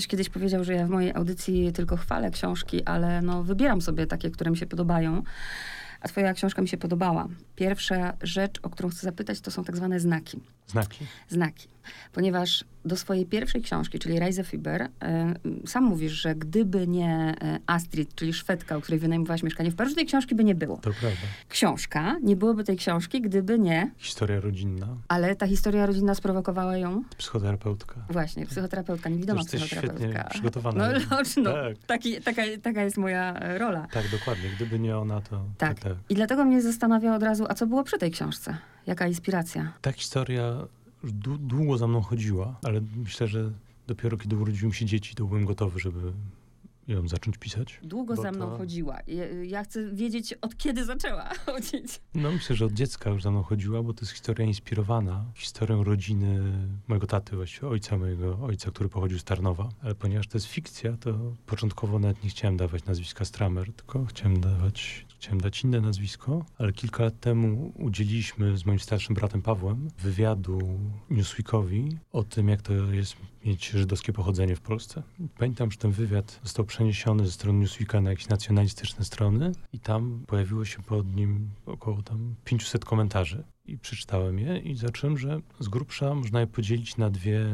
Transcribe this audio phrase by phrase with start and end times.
[0.00, 4.06] Ktoś kiedyś powiedział, że ja w mojej audycji tylko chwalę książki, ale no wybieram sobie
[4.06, 5.22] takie, które mi się podobają.
[6.00, 7.28] A twoja książka mi się podobała.
[7.56, 10.40] Pierwsza rzecz, o którą chcę zapytać, to są tak zwane znaki.
[10.66, 11.06] Znaki?
[11.28, 11.68] Znaki.
[12.12, 15.34] Ponieważ do swojej pierwszej książki, czyli Reise Fiber, e,
[15.66, 19.94] sam mówisz, że gdyby nie e, Astrid, czyli Szwedka, u której wynajmowałaś mieszkanie, w Paryżu
[19.96, 20.76] tej książki by nie było.
[20.76, 21.18] To prawda.
[21.48, 23.90] Książka, nie byłoby tej książki, gdyby nie...
[23.98, 24.86] Historia rodzinna.
[25.08, 27.04] Ale ta historia rodzinna sprowokowała ją?
[27.18, 27.94] Psychoterapeutka.
[28.10, 30.06] Właśnie, psychoterapeutka, niewidoma Jesteś psychoterapeutka.
[30.08, 30.88] świetnie przygotowana.
[30.92, 31.78] No, no, no Tak.
[31.86, 33.86] taki, taka, taka jest moja e, rola.
[33.92, 34.48] Tak, dokładnie.
[34.56, 35.80] Gdyby nie ona, to Tak.
[35.94, 36.10] Tak.
[36.10, 38.56] I dlatego mnie zastanawia od razu, a co było przy tej książce?
[38.86, 39.72] Jaka inspiracja?
[39.80, 40.66] Ta historia
[41.38, 43.50] długo za mną chodziła, ale myślę, że
[43.86, 46.12] dopiero kiedy urodziły mi się dzieci, to byłem gotowy, żeby
[46.88, 47.80] ją zacząć pisać.
[47.82, 48.98] Długo za mną to- chodziła.
[49.06, 52.00] Ja, ja chcę wiedzieć, od kiedy zaczęła chodzić.
[52.14, 55.84] No myślę, że od dziecka już za mną chodziła, bo to jest historia inspirowana historią
[55.84, 56.52] rodziny
[56.88, 59.68] mojego taty, właściwie ojca mojego, ojca, który pochodził z Tarnowa.
[59.82, 61.14] Ale ponieważ to jest fikcja, to
[61.46, 66.72] początkowo nawet nie chciałem dawać nazwiska Stramer, tylko chciałem dawać, chciałem dać inne nazwisko, ale
[66.72, 70.58] kilka lat temu udzieliliśmy z moim starszym bratem Pawłem wywiadu
[71.10, 75.02] Newsweekowi o tym, jak to jest mieć żydowskie pochodzenie w Polsce.
[75.38, 80.24] Pamiętam, że ten wywiad został przeniesiony ze strony Newsweeka na jakieś nacjonalistyczne strony i tam
[80.26, 83.44] pojawiło się pod nim około tam 500 komentarzy.
[83.66, 87.46] I przeczytałem je i zacząłem, że z grubsza można je podzielić na dwie,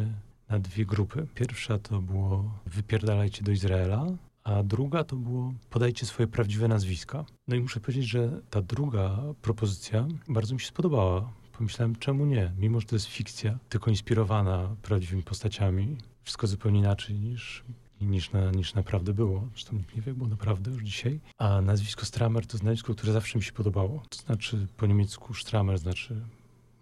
[0.49, 1.27] na dwie grupy.
[1.35, 4.07] Pierwsza to było wypierdalajcie do Izraela,
[4.47, 7.25] a druga to było podajcie swoje prawdziwe nazwiska.
[7.49, 11.33] No i muszę powiedzieć, że ta druga propozycja bardzo mi się spodobała.
[11.59, 12.53] Pomyślałem, czemu nie?
[12.59, 15.97] Mimo, że to jest fikcja, tylko inspirowana prawdziwymi postaciami.
[16.23, 17.65] Wszystko zupełnie inaczej niż,
[18.01, 19.49] niż, na, niż naprawdę było.
[19.53, 21.21] Zresztą nikt nie wie, było naprawdę już dzisiaj.
[21.39, 24.03] A nazwisko Stramer to nazwisko, które zawsze mi się podobało.
[24.09, 26.21] To znaczy po niemiecku Stramer znaczy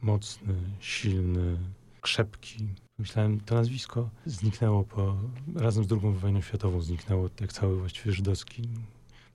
[0.03, 1.57] mocny, silny,
[2.01, 2.69] krzepki.
[2.99, 5.17] Myślałem, to nazwisko zniknęło po,
[5.55, 8.69] razem z II wojną światową, zniknęło jak cały właściwie żydowski,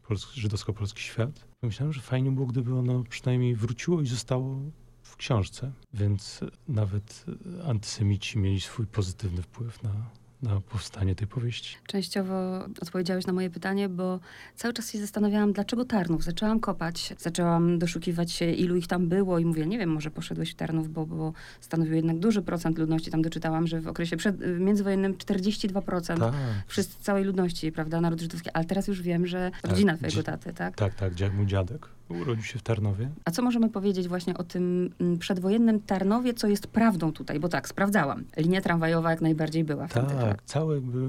[0.08, 1.46] pols, żydowsko-polski świat.
[1.62, 4.60] Pomyślałem, że fajnie było, gdyby ono przynajmniej wróciło i zostało
[5.02, 5.72] w książce.
[5.94, 7.26] Więc nawet
[7.66, 10.10] antysemici mieli swój pozytywny wpływ na,
[10.42, 11.76] na powstanie tej powieści.
[11.88, 14.20] Częściowo odpowiedziałeś na moje pytanie, bo
[14.56, 16.24] cały czas się zastanawiałam, dlaczego Tarnów.
[16.24, 20.52] Zaczęłam kopać, zaczęłam doszukiwać się, ilu ich tam było i mówię, nie wiem, może poszedłeś
[20.52, 23.12] w Tarnów, bo, bo stanowił jednak duży procent ludności.
[23.12, 26.34] Tam doczytałam, że w okresie przed, międzywojennym 42% Tak,
[26.68, 28.50] wszyscy, całej ludności, prawda, naród żydowski.
[28.54, 30.76] Ale teraz już wiem, że rodzina twojego dzi- taty, tak?
[30.76, 31.14] tak, tak.
[31.34, 33.10] Mój dziadek urodził się w Tarnowie.
[33.26, 37.40] A co możemy powiedzieć właśnie o tym mm, przedwojennym Tarnowie, co jest prawdą tutaj?
[37.40, 38.24] Bo tak, sprawdzałam.
[38.38, 39.94] Linia tramwajowa jak najbardziej była w.
[39.94, 41.08] Tak, całe jakby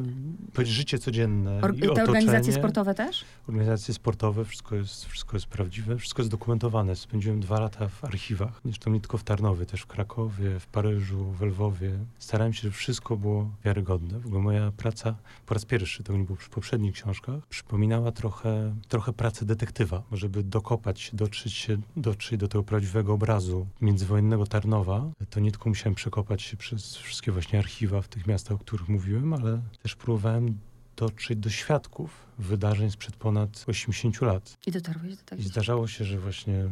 [0.52, 2.08] powiedzieć, życie codzienne Or- i te otoczenie.
[2.08, 3.24] organizacje sportowe też?
[3.48, 6.96] Organizacje sportowe, wszystko jest, wszystko jest prawdziwe, wszystko jest dokumentowane.
[6.96, 11.24] Spędziłem dwa lata w archiwach, zresztą nie tylko w Tarnowie, też w Krakowie, w Paryżu,
[11.24, 11.90] w Lwowie.
[12.18, 14.20] Starałem się, żeby wszystko było wiarygodne.
[14.20, 15.14] W ogóle moja praca
[15.46, 20.42] po raz pierwszy, to nie było przy poprzednich książkach, przypominała trochę, trochę pracę detektywa, żeby
[20.42, 25.10] dokopać się, dotrzeć, się, dotrzeć do tego prawdziwego obrazu międzywojennego Tarnowa.
[25.30, 28.88] To nie tylko musiałem przekopać się przez wszystkie właśnie archiwa w tych miastach, o których
[28.88, 30.58] mówiłem, ale też próbowałem
[30.96, 34.56] dotrzeć do świadków wydarzeń sprzed ponad 80 lat.
[34.66, 36.64] I dotarłeś do I zdarzało się, że właśnie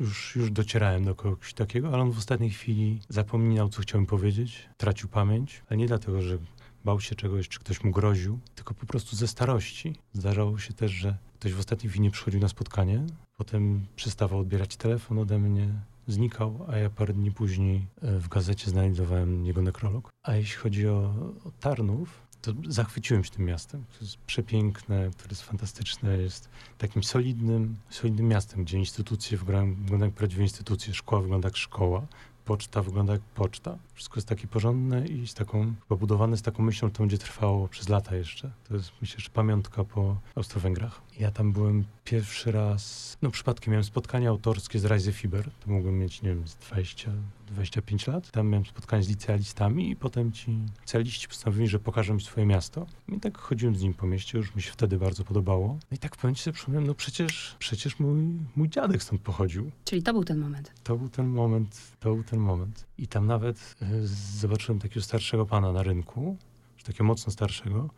[0.00, 4.68] już, już docierałem do kogoś takiego, ale on w ostatniej chwili zapominał, co chciałem powiedzieć,
[4.76, 6.38] tracił pamięć, ale nie dlatego, że
[6.84, 9.94] bał się czegoś, czy ktoś mu groził, tylko po prostu ze starości.
[10.12, 14.76] Zdarzało się też, że ktoś w ostatniej chwili nie przychodził na spotkanie, potem przestawał odbierać
[14.76, 15.68] telefon ode mnie,
[16.06, 20.10] znikał, a ja parę dni później e, w gazecie znajdowałem jego nekrolog.
[20.22, 21.14] A jeśli chodzi o,
[21.44, 23.84] o Tarnów, to zachwyciłem się tym miastem.
[23.98, 26.48] To jest przepiękne, to jest fantastyczne, jest
[26.78, 32.06] takim solidnym, solidnym miastem, gdzie instytucje wyglądają jak prawdziwe instytucje, szkoła wygląda jak szkoła,
[32.44, 33.78] poczta wygląda jak poczta.
[33.94, 37.18] Wszystko jest takie porządne i z taką, chyba budowane z taką myślą, że to będzie
[37.18, 38.50] trwało przez lata jeszcze.
[38.68, 41.00] To jest, myślę, że pamiątka po Austro-Węgrach.
[41.20, 45.98] Ja tam byłem pierwszy raz, no przypadkiem miałem spotkanie autorskie z Reise Fiber, to mogłem
[45.98, 47.12] mieć, nie wiem, z 20,
[47.46, 48.30] 25 lat.
[48.30, 52.86] Tam miałem spotkanie z licealistami i potem ci licealiści postanowili, że pokażę mi swoje miasto.
[53.08, 55.78] I tak chodziłem z nim po mieście, już mi się wtedy bardzo podobało.
[55.90, 58.22] No i tak w pewnym sobie przypomniałem, no przecież, przecież mój,
[58.56, 59.70] mój dziadek stąd pochodził.
[59.84, 60.72] Czyli to był ten moment.
[60.84, 62.86] To był ten moment, to był ten moment.
[62.98, 64.06] I tam nawet y,
[64.38, 66.36] zobaczyłem takiego starszego pana na rynku,
[66.74, 67.90] już takiego mocno starszego.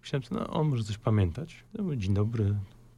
[0.00, 1.64] Myślałem, że no, on może coś pamiętać.
[1.96, 2.54] Dzień dobry,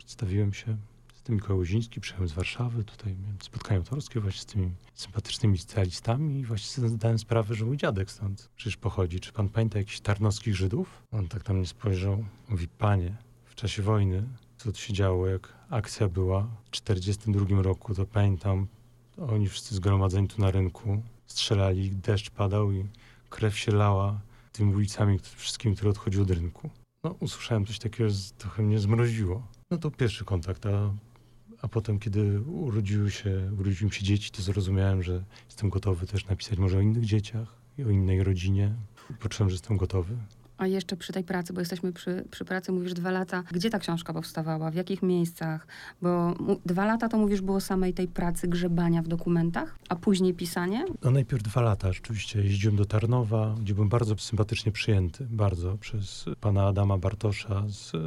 [0.09, 0.77] przedstawiłem się.
[1.13, 2.85] Jestem Mikołaj Łoziński, przyjechałem z Warszawy.
[2.85, 7.65] Tutaj miałem spotkanie autorskie właśnie z tymi sympatycznymi licealistami i właśnie sobie zdałem sprawę, że
[7.65, 9.21] mój dziadek stąd przecież pochodzi.
[9.21, 11.03] Czy pan pamięta jakichś tarnowskich Żydów?
[11.11, 12.25] On tak na mnie spojrzał.
[12.49, 17.95] Mówi, panie, w czasie wojny, co tu się działo, jak akcja była w 42 roku,
[17.95, 18.67] to pamiętam,
[19.19, 22.85] oni wszyscy zgromadzeni tu na rynku strzelali, deszcz padał i
[23.31, 24.21] krew się lała.
[24.53, 26.71] tymi ulicami wszystkimi, które odchodziły od rynku.
[27.05, 29.58] No, usłyszałem coś takiego, trochę mnie zmroziło.
[29.71, 30.95] No to pierwszy kontakt, a,
[31.63, 36.27] a potem, kiedy urodziły się, urodziły mi się dzieci, to zrozumiałem, że jestem gotowy też
[36.27, 38.75] napisać może o innych dzieciach i o innej rodzinie.
[39.21, 40.17] Poczułem, że jestem gotowy.
[40.59, 43.43] A jeszcze przy tej pracy, bo jesteśmy przy, przy pracy, mówisz dwa lata.
[43.53, 44.71] Gdzie ta książka powstawała?
[44.71, 45.67] W jakich miejscach?
[46.03, 46.35] Bo
[46.67, 50.85] dwa lata to mówisz było samej tej pracy grzebania w dokumentach, a później pisanie?
[51.03, 51.93] No najpierw dwa lata.
[51.93, 57.95] Rzeczywiście jeździłem do Tarnowa, gdzie byłem bardzo sympatycznie przyjęty, bardzo, przez pana Adama Bartosza z
[57.95, 57.99] y,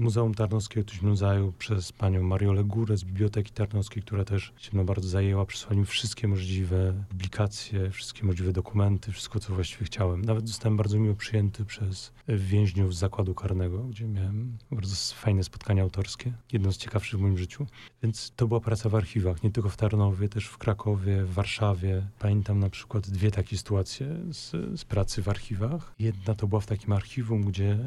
[0.00, 5.08] Muzeum Tarnowskiego Tuźmnuzaju, przez panią Mariolę Górę z Biblioteki Tarnowskiej, która też się mną bardzo
[5.08, 5.46] zajęła.
[5.46, 10.22] Przysłali mi wszystkie możliwe publikacje, wszystkie możliwe dokumenty, wszystko, co właściwie chciałem.
[10.22, 15.44] Nawet zostałem bardzo miło przyjęty przez przez więźniów z zakładu karnego, gdzie miałem bardzo fajne
[15.44, 17.66] spotkania autorskie, jedno z ciekawszych w moim życiu.
[18.02, 22.06] Więc to była praca w archiwach, nie tylko w Tarnowie, też w Krakowie, w Warszawie.
[22.18, 24.50] Pamiętam na przykład dwie takie sytuacje z,
[24.80, 25.94] z pracy w archiwach.
[25.98, 27.78] Jedna to była w takim archiwum, gdzie,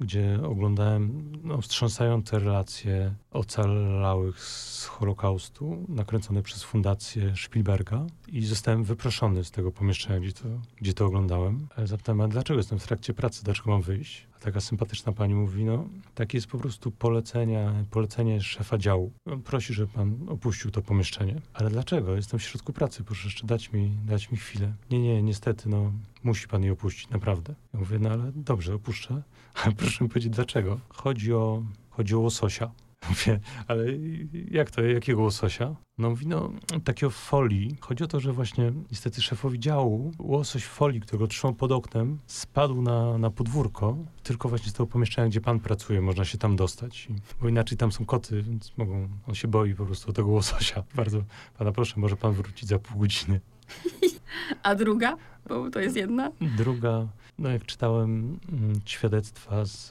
[0.00, 9.44] gdzie oglądałem no, wstrząsające relacje ocalałych z Holokaustu, nakręcone przez Fundację Spielberga i zostałem wyproszony
[9.44, 10.44] z tego pomieszczenia, gdzie to,
[10.76, 11.68] gdzie to oglądałem.
[11.76, 14.26] Ale zapytałem, a dlaczego jestem w trakcie pracy, dlaczego mam wyjść?
[14.36, 19.12] A taka sympatyczna pani mówi, no takie jest po prostu polecenia, polecenie szefa działu.
[19.26, 21.40] On prosi, żeby pan opuścił to pomieszczenie.
[21.54, 22.16] Ale dlaczego?
[22.16, 24.74] Jestem w środku pracy, proszę jeszcze dać mi, dać mi chwilę.
[24.90, 25.92] Nie, nie, niestety, no
[26.24, 27.54] musi pan je opuścić, naprawdę.
[27.74, 29.22] Ja mówię, no ale dobrze, opuszczę.
[29.76, 30.80] Proszę mi powiedzieć, dlaczego?
[30.88, 32.70] Chodzi o, chodzi o łososia.
[33.08, 33.84] Mówię, ale
[34.50, 35.74] jak to, jakiego łososia?
[35.98, 36.52] No mówi, no
[36.84, 37.76] takiego folii.
[37.80, 42.82] Chodzi o to, że właśnie niestety szefowi działu łosoś folii, którego trzymał pod oknem, spadł
[42.82, 47.08] na, na podwórko, tylko właśnie z tego pomieszczenia, gdzie pan pracuje, można się tam dostać.
[47.40, 50.84] Bo inaczej tam są koty, więc mogą, on się boi po prostu tego łososia.
[50.94, 51.24] Bardzo
[51.58, 53.40] pana proszę, może pan wrócić za pół godziny.
[54.62, 55.16] A druga?
[55.48, 56.30] Bo to jest jedna.
[56.40, 57.08] Druga,
[57.42, 59.90] no jak czytałem mm, świadectwa z,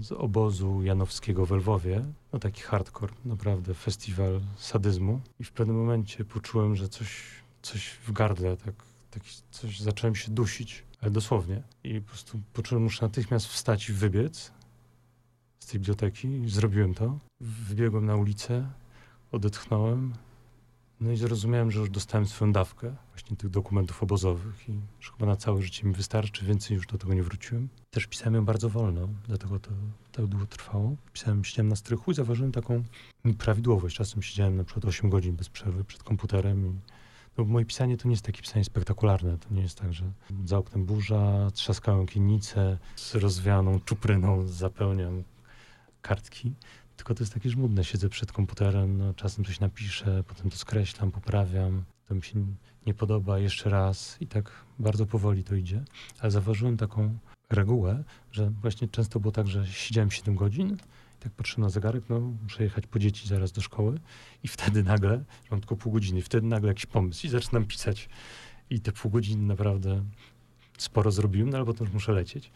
[0.00, 6.24] z obozu janowskiego w Lwowie, no taki hardcore, naprawdę festiwal sadyzmu i w pewnym momencie
[6.24, 7.22] poczułem, że coś,
[7.62, 8.74] coś w gardle, tak,
[9.10, 11.62] tak coś zacząłem się dusić, ale dosłownie.
[11.84, 14.52] I po prostu poczułem, że muszę natychmiast wstać i wybiec
[15.58, 16.42] z tej biblioteki.
[16.46, 17.18] Zrobiłem to.
[17.40, 18.70] Wybiegłem na ulicę,
[19.32, 20.12] odetchnąłem,
[21.00, 25.26] no i zrozumiałem, że już dostałem swoją dawkę właśnie tych dokumentów obozowych i że chyba
[25.26, 27.68] na całe życie mi wystarczy, więcej już do tego nie wróciłem.
[27.90, 29.70] Też pisałem ją bardzo wolno, dlatego to
[30.12, 30.96] tak długo trwało.
[31.12, 32.84] Pisałem, siedziałem na strychu i zauważyłem taką
[33.38, 33.96] prawidłowość.
[33.96, 36.80] Czasem siedziałem na przykład 8 godzin bez przerwy przed komputerem i
[37.38, 39.38] no, moje pisanie to nie jest takie pisanie spektakularne.
[39.38, 40.04] To nie jest tak, że
[40.44, 45.22] za oknem burza, trzaskają kienice, z rozwianą czupryną zapełniam
[46.02, 46.52] kartki
[46.96, 47.84] tylko to jest takie żmudne.
[47.84, 51.84] Siedzę przed komputerem, no, czasem coś napiszę, potem to skreślam, poprawiam.
[52.08, 52.46] To mi się
[52.86, 55.84] nie podoba jeszcze raz i tak bardzo powoli to idzie.
[56.18, 57.18] Ale zauważyłem taką
[57.50, 60.76] regułę, że właśnie często było tak, że siedziałem 7 godzin
[61.18, 64.00] i tak patrzę na zegarek, no muszę jechać po dzieci zaraz do szkoły
[64.42, 68.08] i wtedy nagle, mam tylko pół godziny, wtedy nagle jakiś pomysł i zaczynam pisać.
[68.70, 70.04] I te pół godziny naprawdę
[70.78, 72.50] sporo zrobiłem, no ale potem już muszę lecieć.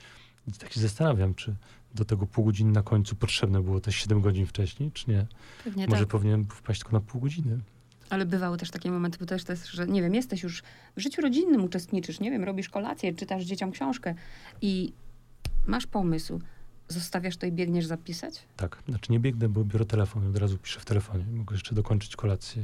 [0.46, 1.56] I tak się zastanawiam, czy
[1.94, 5.26] do tego pół godziny na końcu potrzebne było te 7 godzin wcześniej, czy nie?
[5.64, 6.08] Pewnie Może tak.
[6.08, 7.58] powinienem wpaść tylko na pół godziny.
[8.10, 10.62] Ale bywały też takie momenty, bo też, też, że nie wiem, jesteś już
[10.96, 14.14] w życiu rodzinnym, uczestniczysz, nie wiem, robisz kolację, czytasz dzieciom książkę
[14.62, 14.92] i
[15.66, 16.40] masz pomysł,
[16.88, 18.42] zostawiasz to i biegniesz zapisać?
[18.56, 21.24] Tak, znaczy nie biegnę, bo biorę telefon i od razu piszę w telefonie.
[21.32, 22.62] Mogę jeszcze dokończyć kolację.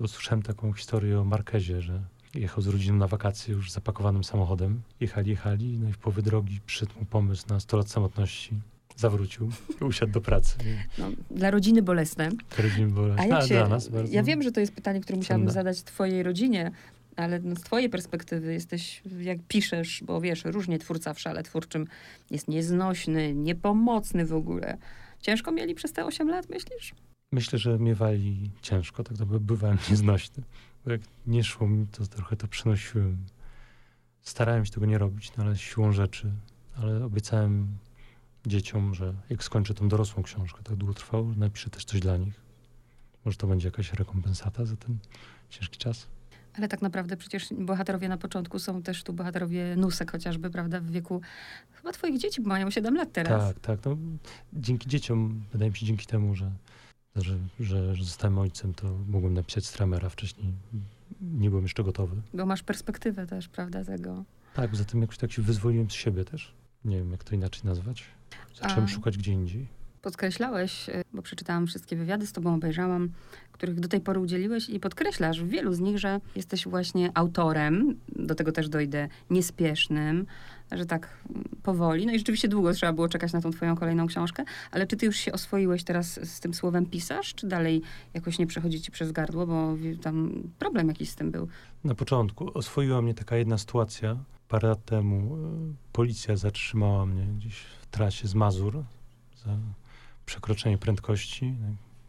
[0.00, 2.02] Bo słyszałem taką historię o Markezie, że
[2.40, 4.82] jechał z rodziną na wakacje już zapakowanym samochodem.
[5.00, 8.54] Jechali, jechali, no i w połowie drogi przyszedł mu pomysł na 100 lat samotności.
[8.96, 9.50] Zawrócił
[9.80, 10.56] i usiadł do pracy.
[10.98, 12.28] No, dla rodziny bolesne.
[12.28, 14.14] Dla rodziny bolesne, A jak się, dla nas bardzo.
[14.14, 16.70] ja wiem, że to jest pytanie, które musiałabym zadać twojej rodzinie,
[17.16, 21.86] ale no, z twojej perspektywy jesteś, jak piszesz, bo wiesz, różnie twórca w szale twórczym
[22.30, 24.76] jest nieznośny, niepomocny w ogóle.
[25.20, 26.94] Ciężko mieli przez te 8 lat, myślisz?
[27.32, 30.42] Myślę, że miewali ciężko, tak naprawdę bywałem nieznośny.
[30.86, 33.16] Jak nie szło mi, to trochę to przynosiłem.
[34.22, 36.32] Starałem się tego nie robić, no ale siłą rzeczy.
[36.76, 37.68] Ale obiecałem
[38.46, 42.40] dzieciom, że jak skończę tą dorosłą książkę, tak długo trwało, napiszę też coś dla nich.
[43.24, 44.98] Może to będzie jakaś rekompensata za ten
[45.50, 46.06] ciężki czas.
[46.54, 50.90] Ale tak naprawdę przecież bohaterowie na początku są też tu bohaterowie Nusek chociażby, prawda, w
[50.90, 51.20] wieku
[51.72, 53.54] chyba twoich dzieci, bo mają 7 lat teraz.
[53.54, 53.84] Tak, tak.
[53.84, 53.96] No,
[54.52, 56.50] dzięki dzieciom, wydaje mi się, dzięki temu, że,
[57.16, 60.08] że, że, że zostałem ojcem, to mogłem napisać Stramera.
[60.08, 60.52] Wcześniej
[61.22, 62.16] nie byłem jeszcze gotowy.
[62.34, 64.24] Bo masz perspektywę też, prawda, tego.
[64.54, 66.52] Tak, poza tym jakoś tak się wyzwoliłem z siebie też.
[66.84, 68.04] Nie wiem, jak to inaczej nazwać.
[68.62, 69.66] Zacząłem A- szukać gdzie indziej.
[70.04, 73.08] Podkreślałeś, y, bo przeczytałam wszystkie wywiady z tobą, obejrzałam,
[73.52, 77.96] których do tej pory udzieliłeś i podkreślasz w wielu z nich, że jesteś właśnie autorem,
[78.08, 80.26] do tego też dojdę, niespiesznym,
[80.72, 82.06] że tak mm, powoli.
[82.06, 85.06] No i rzeczywiście długo trzeba było czekać na tą twoją kolejną książkę, ale czy ty
[85.06, 87.82] już się oswoiłeś teraz z tym słowem pisarz, czy dalej
[88.14, 91.48] jakoś nie przechodzi ci przez gardło, bo tam problem jakiś z tym był?
[91.84, 94.16] Na początku oswoiła mnie taka jedna sytuacja.
[94.48, 98.84] Parę lat temu y, policja zatrzymała mnie gdzieś w trasie z Mazur
[99.44, 99.56] za
[100.26, 101.54] przekroczenie prędkości.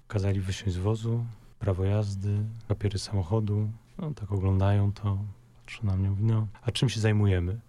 [0.08, 1.26] Kazali wysiąść z wozu,
[1.60, 3.70] prawo jazdy, papiery samochodu.
[3.98, 5.18] No tak oglądają to,
[5.62, 7.60] patrzą na mnie, mówią, no, a czym się zajmujemy?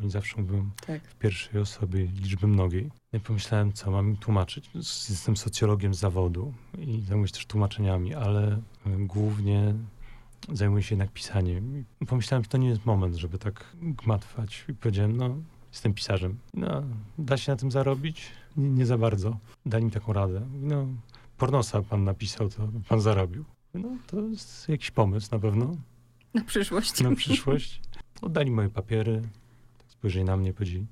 [0.00, 1.02] Oni zawsze mówią Tak.
[1.08, 2.90] w pierwszej osobie liczby mnogiej.
[3.12, 4.70] Ja pomyślałem, co mam im tłumaczyć.
[4.74, 8.60] Jestem socjologiem z zawodu i zajmuję się też tłumaczeniami, ale y,
[8.98, 9.74] głównie
[10.52, 11.84] zajmuję się jednak pisaniem.
[12.00, 14.64] I pomyślałem, że to nie jest moment, żeby tak gmatwać.
[14.68, 15.36] I powiedziałem, no,
[15.72, 16.38] jestem pisarzem.
[16.54, 16.82] No,
[17.18, 18.22] da się na tym zarobić?
[18.56, 19.38] Nie, nie za bardzo.
[19.66, 20.40] Dali mi taką radę.
[20.62, 20.86] No,
[21.38, 23.44] pornosa pan napisał, to pan zarobił.
[23.74, 25.76] No, to jest jakiś pomysł na pewno
[26.34, 27.00] Na przyszłość.
[27.00, 27.80] na przyszłość.
[28.22, 29.22] Oddali moje papiery.
[29.78, 30.86] Tak spojrzeli na mnie, powiedzieli,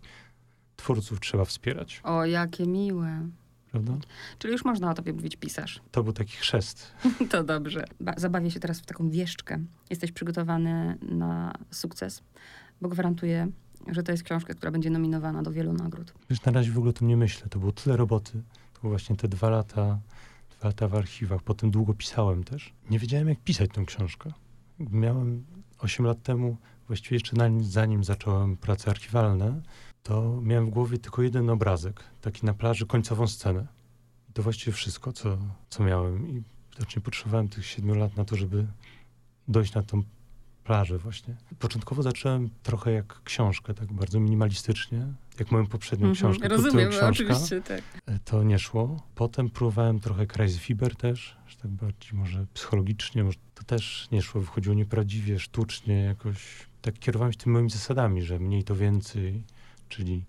[0.77, 3.29] twórców trzeba wspierać, O, jakie miłe.
[3.71, 3.93] prawda?
[4.39, 5.81] Czyli już można o tobie mówić pisarz.
[5.91, 6.93] To był taki chrzest.
[7.31, 7.85] To dobrze.
[8.01, 9.59] Ba- zabawię się teraz w taką wieszczkę.
[9.91, 12.23] Jesteś przygotowany na sukces,
[12.81, 13.49] bo gwarantuję,
[13.87, 16.15] że to jest książka, która będzie nominowana do wielu nagród.
[16.31, 17.49] Wiesz, na razie w ogóle o tym nie myślę.
[17.49, 18.43] To było tyle roboty.
[18.75, 19.99] To było właśnie te dwa lata,
[20.59, 21.43] dwa lata w archiwach.
[21.43, 22.73] Potem długo pisałem też.
[22.91, 24.33] Nie wiedziałem, jak pisać tę książkę.
[24.79, 25.45] Miałem
[25.79, 29.63] 8 lat temu, właściwie jeszcze zanim zacząłem prace archiwalne,
[30.03, 33.67] to miałem w głowie tylko jeden obrazek, taki na plaży, końcową scenę.
[34.31, 35.39] I to właściwie wszystko, co,
[35.71, 36.29] co miałem.
[36.29, 38.67] I widocznie potrzebowałem tych 7 lat na to, żeby
[39.49, 40.03] dojść na tą
[40.65, 41.37] plażę właśnie.
[41.59, 45.07] Początkowo zacząłem trochę jak książkę, tak bardzo minimalistycznie,
[45.39, 46.49] jak moją poprzednią książkę.
[46.49, 47.09] pod tytułem rozumiem, książka.
[47.09, 47.83] oczywiście, tak.
[48.07, 49.03] E, To nie szło.
[49.15, 54.41] Potem próbowałem trochę Kreisfiber też, że tak bardziej może psychologicznie, może to też nie szło.
[54.41, 56.37] Wychodziło nieprawdziwie, sztucznie, jakoś
[56.83, 59.43] tak kierowałem się tymi moimi zasadami, że mniej to więcej,
[59.89, 60.25] czyli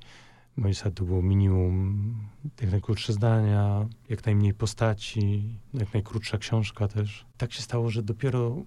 [0.57, 2.15] moje zasady to było minimum,
[2.61, 7.25] jak najkrótsze zdania, jak najmniej postaci, jak najkrótsza książka też.
[7.37, 8.63] Tak się stało, że dopiero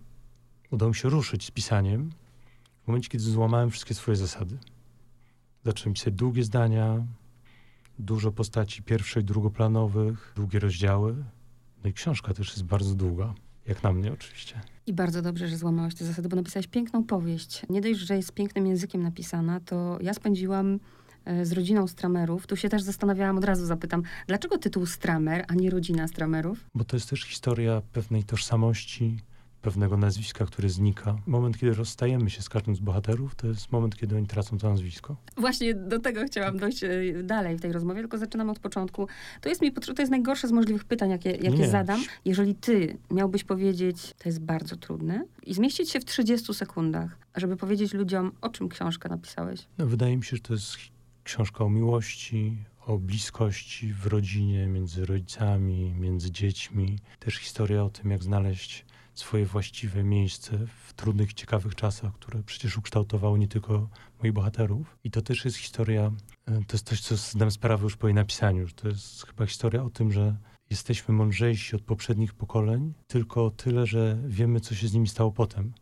[0.70, 2.10] udało mi się ruszyć z pisaniem
[2.84, 4.58] w momencie, kiedy złamałem wszystkie swoje zasady.
[5.64, 7.06] Zacząłem pisać długie zdania,
[7.98, 8.82] dużo postaci
[9.20, 11.14] i drugoplanowych, długie rozdziały.
[11.84, 13.34] No i książka też jest bardzo długa,
[13.66, 14.60] jak na mnie oczywiście.
[14.86, 17.62] I bardzo dobrze, że złamałeś te zasady, bo napisałeś piękną powieść.
[17.70, 20.80] Nie dość, że jest pięknym językiem napisana, to ja spędziłam
[21.24, 22.46] e, z rodziną Stramerów.
[22.46, 26.64] Tu się też zastanawiałam, od razu zapytam, dlaczego tytuł Stramer, a nie rodzina Stramerów?
[26.74, 29.18] Bo to jest też historia pewnej tożsamości,
[29.68, 31.18] pewnego nazwiska, które znika.
[31.26, 34.70] Moment, kiedy rozstajemy się z każdym z bohaterów, to jest moment, kiedy oni tracą to
[34.70, 35.16] nazwisko.
[35.36, 36.90] Właśnie do tego chciałam dojść e,
[37.24, 39.08] dalej w tej rozmowie, tylko zaczynam od początku.
[39.40, 41.68] To jest mi to jest najgorsze z możliwych pytań, jakie, jakie Nie.
[41.68, 42.00] zadam.
[42.24, 47.56] Jeżeli ty miałbyś powiedzieć, to jest bardzo trudne, i zmieścić się w 30 sekundach, żeby
[47.56, 49.66] powiedzieć ludziom, o czym książkę napisałeś.
[49.78, 50.76] No, wydaje mi się, że to jest
[51.24, 52.56] książka o miłości,
[52.88, 56.98] o bliskości w rodzinie, między rodzicami, między dziećmi.
[57.18, 58.84] Też historia o tym, jak znaleźć
[59.18, 63.88] swoje właściwe miejsce w trudnych, ciekawych czasach, które przecież ukształtowały nie tylko
[64.22, 64.98] moich bohaterów.
[65.04, 66.12] I to też jest historia,
[66.46, 69.82] e, to jest coś, co zdam sprawę już po jej napisaniu, to jest chyba historia
[69.82, 70.36] o tym, że
[70.70, 75.32] jesteśmy mądrzejsi od poprzednich pokoleń, tylko o tyle, że wiemy, co się z nimi stało
[75.32, 75.72] potem.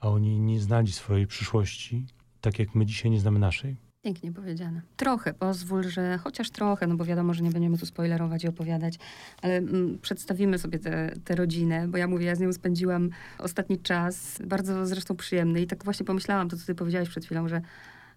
[0.00, 2.06] A oni nie znali swojej przyszłości,
[2.40, 3.85] tak jak my dzisiaj nie znamy naszej.
[4.06, 4.80] Pięknie powiedziane.
[4.96, 8.94] Trochę, pozwól, że chociaż trochę, no bo wiadomo, że nie będziemy tu spoilerować i opowiadać,
[9.42, 10.78] ale mm, przedstawimy sobie
[11.24, 15.66] tę rodzinę, bo ja mówię, ja z nią spędziłam ostatni czas, bardzo zresztą przyjemny i
[15.66, 17.60] tak właśnie pomyślałam to, co ty powiedziałaś przed chwilą, że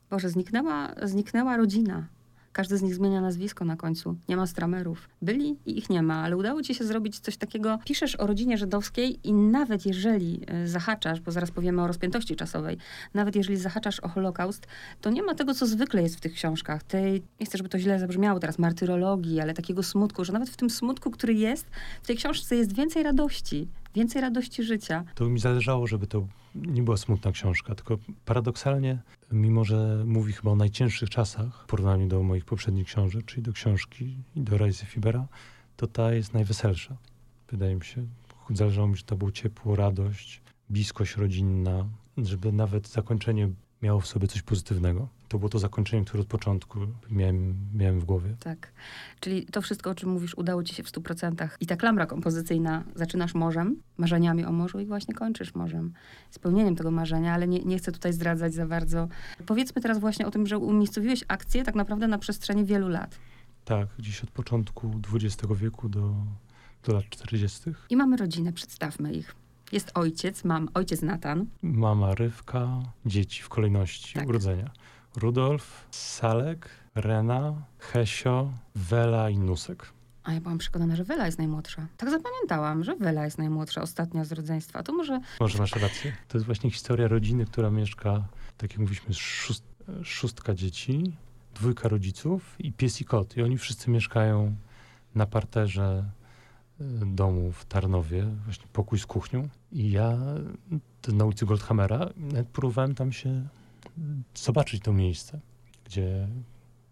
[0.10, 2.08] Boże, zniknęła, zniknęła rodzina.
[2.52, 4.16] Każdy z nich zmienia nazwisko na końcu.
[4.30, 5.10] Nie ma stramerów.
[5.22, 7.80] Byli i ich nie ma, ale udało ci się zrobić coś takiego.
[7.86, 12.78] Piszesz o rodzinie żydowskiej i nawet jeżeli e, zahaczasz, bo zaraz powiemy o rozpiętości czasowej,
[13.14, 14.68] nawet jeżeli zahaczasz o Holokaust,
[15.02, 16.84] to nie ma tego, co zwykle jest w tych książkach.
[16.84, 20.56] Tej, nie chcę, żeby to źle zabrzmiało teraz, martyrologii, ale takiego smutku, że nawet w
[20.56, 21.66] tym smutku, który jest,
[22.04, 23.68] w tej książce jest więcej radości.
[23.96, 25.04] Więcej radości życia.
[25.16, 30.52] To mi zależało, żeby to nie była smutna książka, tylko paradoksalnie, mimo że mówi chyba
[30.52, 34.86] o najcięższych czasach w porównaniu do moich poprzednich książek, czyli do książki i do Rajzy
[34.86, 35.28] Fibera,
[35.76, 36.98] to ta jest najweselsza.
[37.52, 38.06] Wydaje mi się.
[38.54, 43.50] Zależało mi, żeby to było ciepło, radość, bliskość rodzinna, żeby nawet zakończenie
[43.82, 45.08] miało w sobie coś pozytywnego.
[45.28, 48.36] To było to zakończenie, które od początku miałem, miałem w głowie.
[48.40, 48.72] Tak.
[49.20, 51.50] Czyli to wszystko, o czym mówisz, udało ci się w 100%.
[51.60, 55.94] I ta klamra kompozycyjna, zaczynasz morzem, marzeniami o morzu i właśnie kończysz morzem.
[56.32, 59.08] Spełnieniem tego marzenia, ale nie, nie chcę tutaj zdradzać za bardzo.
[59.46, 63.20] Powiedzmy teraz właśnie o tym, że umiejscowiłeś akcję tak naprawdę na przestrzeni wielu lat.
[63.66, 66.14] Tak, gdzieś od początku XX wieku do,
[66.84, 67.62] do lat 40.
[67.90, 69.36] I mamy rodzinę, przedstawmy ich.
[69.72, 71.46] Jest ojciec, mam ojciec Natan.
[71.62, 72.68] Mama Rywka,
[73.06, 74.28] dzieci w kolejności Tak.
[74.28, 74.72] urodzenia.
[75.16, 79.86] Rudolf, Salek, Rena, Hesio, Wela i Nusek.
[80.24, 81.88] A ja byłam przekonana, że Wela jest najmłodsza.
[81.98, 84.84] Tak zapamiętałam, że Wela jest najmłodsza, ostatnia z rodzeństwa.
[84.84, 86.14] To może Może masz rację.
[86.28, 89.64] To jest właśnie historia rodziny, która mieszka, tak jak mówiliśmy, szóst,
[90.04, 91.16] szóstka dzieci,
[91.56, 93.38] dwójka rodziców i pies i kot.
[93.38, 94.56] I oni wszyscy mieszkają
[95.16, 96.04] na parterze
[97.06, 99.50] domu w Tarnowie, właśnie pokój z kuchnią.
[99.72, 100.18] I ja
[101.08, 102.10] na ulicy Goldhammera
[102.54, 103.48] próbowałem tam się
[104.36, 105.40] zobaczyć to miejsce,
[105.86, 106.28] gdzie,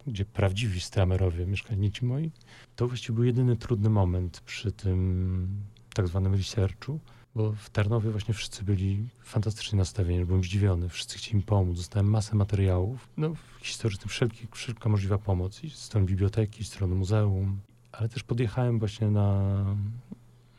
[0.07, 1.45] gdzie prawdziwi stramerowie
[1.93, 2.31] ci moi.
[2.75, 5.47] To właściwie był jedyny trudny moment przy tym
[5.93, 6.99] tak zwanym researchu,
[7.35, 12.09] bo w Tarnowie właśnie wszyscy byli fantastycznie nastawieni, byłem zdziwiony, wszyscy chcieli mi pomóc, dostałem
[12.09, 17.59] masę materiałów, no historycznych, wszelki, wszelka możliwa pomoc, i z strony biblioteki, z strony muzeum,
[17.97, 19.53] ale też podjechałem właśnie na,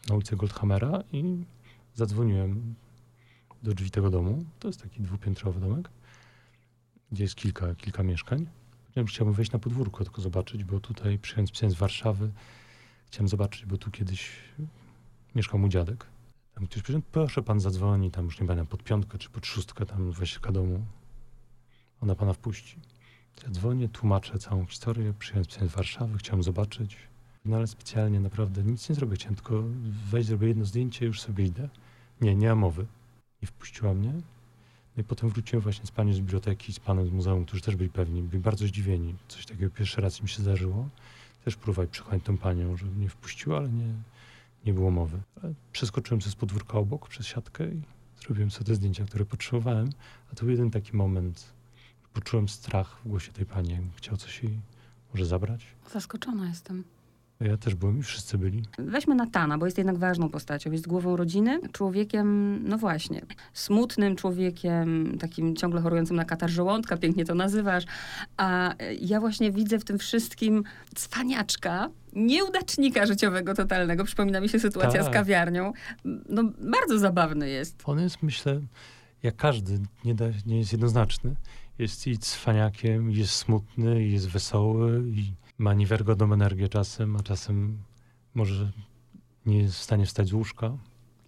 [0.09, 1.45] na ulicę Goldhammera i
[1.95, 2.75] zadzwoniłem
[3.63, 5.91] do drzwi tego domu, to jest taki dwupiętrowy domek,
[7.13, 8.47] gdzie jest kilka, kilka mieszkań.
[8.97, 12.31] Ja chciałbym wejść na podwórko, tylko zobaczyć, bo tutaj przyjechałem z Warszawy,
[13.07, 14.31] chciałem zobaczyć, bo tu kiedyś
[15.35, 16.07] mieszkał mój dziadek.
[16.55, 19.87] Tam ktoś powiedział, proszę pan zadzwoni, tam już nie będę pod piątkę czy pod szóstkę,
[19.87, 20.85] tam właścicielka domu.
[22.01, 22.79] Ona pana wpuści.
[23.45, 27.09] Ja dzwonię, tłumaczę całą historię, przyjechałem z Warszawy, chciałem zobaczyć.
[27.45, 29.63] No ale specjalnie naprawdę nic nie zrobię, chciałem tylko
[30.11, 31.69] wejść, zrobię jedno zdjęcie już sobie idę.
[32.21, 32.87] Nie, nie ma mowy.
[33.43, 34.13] I wpuściła mnie.
[34.97, 37.77] No i potem wróciłem właśnie z panią z biblioteki, z panem z muzeum, którzy też
[37.77, 39.15] byli pewni, byli bardzo zdziwieni.
[39.29, 40.89] Coś takiego pierwszy raz im się zdarzyło.
[41.45, 43.93] Też próbowali przekonać tą panią, żeby mnie wpuściła, ale nie,
[44.67, 45.21] nie było mowy.
[45.43, 47.83] Ale przeskoczyłem sobie z podwórka obok przez siatkę i
[48.21, 49.91] zrobiłem sobie te zdjęcia, które potrzebowałem.
[50.33, 51.53] A to był jeden taki moment,
[52.13, 54.61] poczułem strach w głosie tej pani, chciał coś jej
[55.15, 55.67] może zabrać.
[55.93, 56.85] zaskoczona jestem.
[57.41, 58.63] Ja też byłem i wszyscy byli.
[58.79, 60.73] Weźmy Natana, bo jest jednak ważną postacią.
[60.73, 67.25] Jest głową rodziny, człowiekiem, no właśnie, smutnym człowiekiem, takim ciągle chorującym na katar żołądka, pięknie
[67.25, 67.85] to nazywasz.
[68.37, 70.65] A ja właśnie widzę w tym wszystkim
[70.95, 74.05] cwaniaczka, nieudacznika życiowego totalnego.
[74.05, 75.15] Przypomina mi się sytuacja z Tak.
[75.15, 75.73] kawiarnią.
[76.29, 77.83] No, bardzo zabawny jest.
[77.85, 78.61] On jest, myślę,
[79.23, 81.35] jak każdy, nie, da, nie jest jednoznaczny.
[81.79, 87.23] Jest i cwaniakiem, i jest smutny, i jest wesoły, i ma niewiarygodną energię czasem, a
[87.23, 87.79] czasem
[88.35, 88.71] może
[89.47, 90.73] nie jest w stanie wstać z łóżka.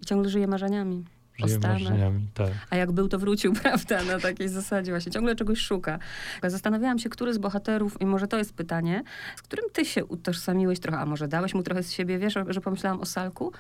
[0.07, 1.05] Ciągle żyje marzeniami.
[1.47, 2.51] Żyje marzeniami, tak.
[2.71, 4.05] A jak był, to wrócił, prawda?
[4.05, 5.13] Na takiej zasadzie właśnie.
[5.13, 5.99] Ciągle czegoś szuka.
[6.43, 9.03] Zastanawiałam się, który z bohaterów, i może to jest pytanie,
[9.37, 12.61] z którym ty się utożsamiłeś trochę, a może dałeś mu trochę z siebie, wiesz, że
[12.61, 13.53] pomyślałam o Salku?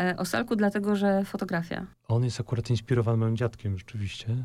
[0.00, 1.86] E, o Salku dlatego, że fotografia.
[2.08, 4.36] On jest akurat inspirowany moim dziadkiem rzeczywiście,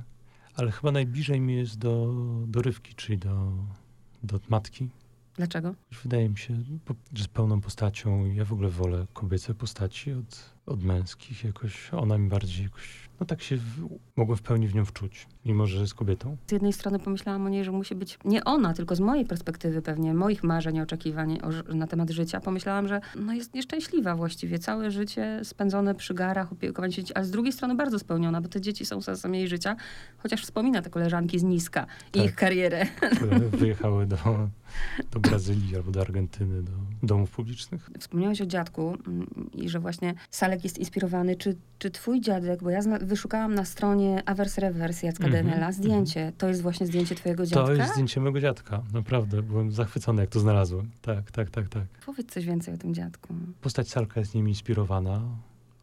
[0.56, 2.14] ale chyba najbliżej mi jest do,
[2.48, 3.52] do Rywki, czyli do,
[4.24, 4.90] do matki.
[5.42, 5.76] Dlaczego?
[6.04, 6.56] Wydaje mi się,
[7.14, 8.26] że z pełną postacią.
[8.26, 11.44] Ja w ogóle wolę kobiece postaci od, od męskich.
[11.44, 15.28] Jakoś ona mi bardziej jakoś, no tak się w, mogłem w pełni w nią wczuć,
[15.46, 16.38] mimo że jest kobietą.
[16.48, 19.82] Z jednej strony pomyślałam o niej, że musi być nie ona, tylko z mojej perspektywy
[19.82, 22.40] pewnie, moich marzeń, oczekiwań o, na temat życia.
[22.40, 24.60] Pomyślałam, że no jest nieszczęśliwa właściwie.
[24.60, 28.48] Całe życie spędzone przy garach, opiekowanie się dzieci, ale z drugiej strony bardzo spełniona, bo
[28.48, 29.76] te dzieci są sensem jej życia,
[30.18, 32.26] chociaż wspomina te koleżanki z niska i Tak.
[32.26, 32.86] ich karierę.
[33.16, 34.18] które wyjechały do,
[35.12, 36.72] do Brazylii albo do Argentyny, do
[37.04, 37.90] domów publicznych.
[38.00, 41.36] Wspomniałeś o dziadku mm, i że właśnie Salek jest inspirowany.
[41.36, 46.32] Czy, czy twój dziadek, bo ja wyszukałam na stronie Avers Revers Jacka Mhm, Denela zdjęcie.
[46.38, 47.66] To jest właśnie zdjęcie twojego dziadka?
[47.66, 48.84] To jest zdjęcie mojego dziadka.
[48.94, 50.90] Naprawdę, byłem zachwycony, jak to znalazłem.
[51.02, 51.84] Tak, tak, tak, tak.
[52.06, 53.34] Powiedz coś więcej o tym dziadku.
[53.62, 55.22] Postać Salka jest nim inspirowana.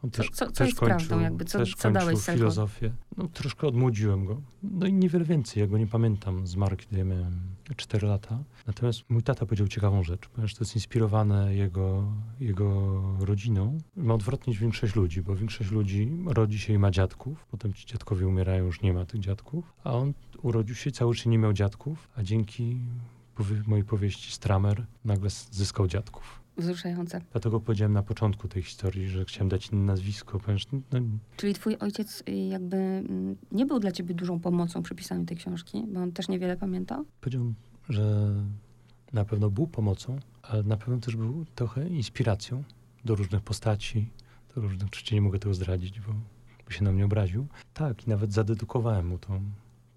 [0.03, 1.45] On Co- też, co- co też jest kończył, prawdą jakby?
[1.45, 2.93] Co- też co dałeś filozofię.
[3.17, 4.41] No, troszkę odmłodziłem go.
[4.63, 6.47] No i niewiele więcej, ja go nie pamiętam.
[6.47, 7.41] Zmarł, kiedy ja miałem
[7.77, 8.39] 4 lata.
[8.67, 13.79] Natomiast mój tata powiedział ciekawą rzecz, ponieważ to jest inspirowane jego, jego rodziną.
[13.97, 17.47] Ma odwrotnie większość ludzi, bo większość ludzi rodzi się i ma dziadków.
[17.51, 19.73] Potem ci dziadkowie umierają, już nie ma tych dziadków.
[19.85, 22.81] A on urodził się, cały życie nie miał dziadków, a dzięki
[23.67, 26.41] mojej powieści Stramer nagle zyskał dziadków.
[26.59, 27.21] Wzruszające.
[27.33, 30.81] Dlatego powiedziałem na początku tej historii, że chciałem dać inne nazwisko, ponieważ no,
[31.37, 35.37] Czyli twój ojciec y, jakby mm, nie był dla ciebie dużą pomocą przy pisaniu tej
[35.37, 37.05] książki, bo on też niewiele pamiętał?
[37.21, 37.55] powiedział,
[37.89, 38.35] że
[39.13, 42.63] na pewno był pomocą, ale na pewno też był trochę inspiracją
[43.05, 44.11] do różnych postaci,
[44.55, 46.13] do różnych, oczywiście nie mogę tego zdradzić, bo,
[46.65, 47.47] bo się na mnie obraził.
[47.75, 49.41] Tak, i nawet zadedukowałem mu tą,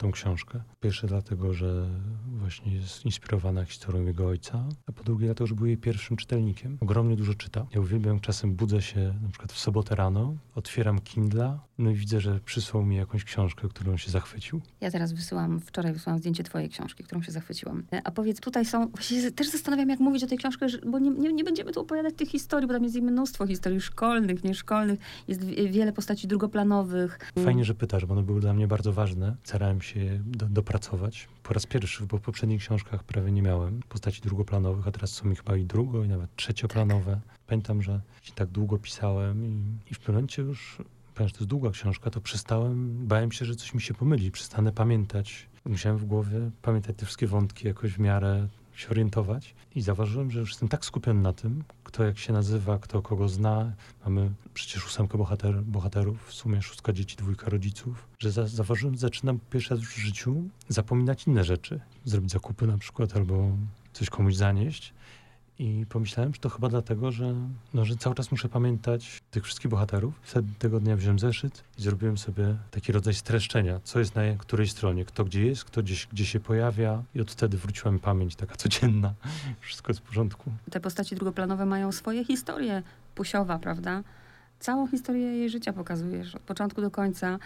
[0.01, 0.61] tą książkę.
[0.79, 1.89] Pierwsze dlatego, że
[2.27, 6.77] właśnie jest inspirowana historią jego ojca, a po drugie dlatego, że był jej pierwszym czytelnikiem.
[6.79, 7.67] Ogromnie dużo czyta.
[7.73, 12.21] Ja uwielbiam, czasem budzę się na przykład w sobotę rano, otwieram Kindla, no i widzę,
[12.21, 14.61] że przysłał mi jakąś książkę, którą się zachwycił.
[14.81, 17.83] Ja teraz wysyłam, wczoraj wysłałam zdjęcie twojej książki, którą się zachwyciłam.
[18.03, 21.33] A powiedz, tutaj są, właściwie też zastanawiam, jak mówić o tej książce, bo nie, nie,
[21.33, 25.93] nie będziemy tu opowiadać tych historii, bo tam jest mnóstwo historii szkolnych, nieszkolnych, jest wiele
[25.93, 27.19] postaci drugoplanowych.
[27.43, 29.35] Fajnie, że pytasz, bo one były dla mnie bardzo ważne.
[29.43, 31.27] Starałem się je do, dopracować.
[31.43, 35.29] Po raz pierwszy, bo w poprzednich książkach prawie nie miałem postaci drugoplanowych, a teraz są
[35.29, 37.11] mi chyba i drugo, i nawet trzecioplanowe.
[37.27, 37.39] Tak.
[37.47, 38.01] Pamiętam, że
[38.35, 40.77] tak długo pisałem i, i w pewnym momencie już
[41.15, 44.71] ponieważ to jest długa książka, to przestałem, bałem się, że coś mi się pomyli, przestanę
[44.71, 45.47] pamiętać.
[45.65, 50.39] Musiałem w głowie pamiętać te wszystkie wątki jakoś w miarę się orientować i zauważyłem, że
[50.39, 53.73] już jestem tak skupiony na tym, kto jak się nazywa, kto kogo zna.
[54.05, 58.99] Mamy przecież ósemkę bohater, bohaterów, w sumie szóstka dzieci, dwójka rodziców, że za, zauważyłem, że
[58.99, 61.79] zaczynam pierwszy raz w życiu zapominać inne rzeczy.
[62.05, 63.49] Zrobić zakupy na przykład albo
[63.93, 64.93] coś komuś zanieść.
[65.61, 67.35] I pomyślałem, że to chyba dlatego, że,
[67.73, 70.13] no, że cały czas muszę pamiętać tych wszystkich bohaterów.
[70.21, 74.67] Wtedy tego dnia wziąłem zeszyt i zrobiłem sobie taki rodzaj streszczenia, co jest na której
[74.67, 77.03] stronie, kto gdzie jest, kto gdzieś, gdzie się pojawia.
[77.15, 79.13] I od wtedy wróciła mi pamięć taka codzienna.
[79.59, 80.51] Wszystko jest w porządku.
[80.71, 82.83] Te postaci drugoplanowe mają swoje historie.
[83.15, 84.03] Pusiowa, prawda?
[84.59, 87.39] Całą historię jej życia pokazujesz, od początku do końca,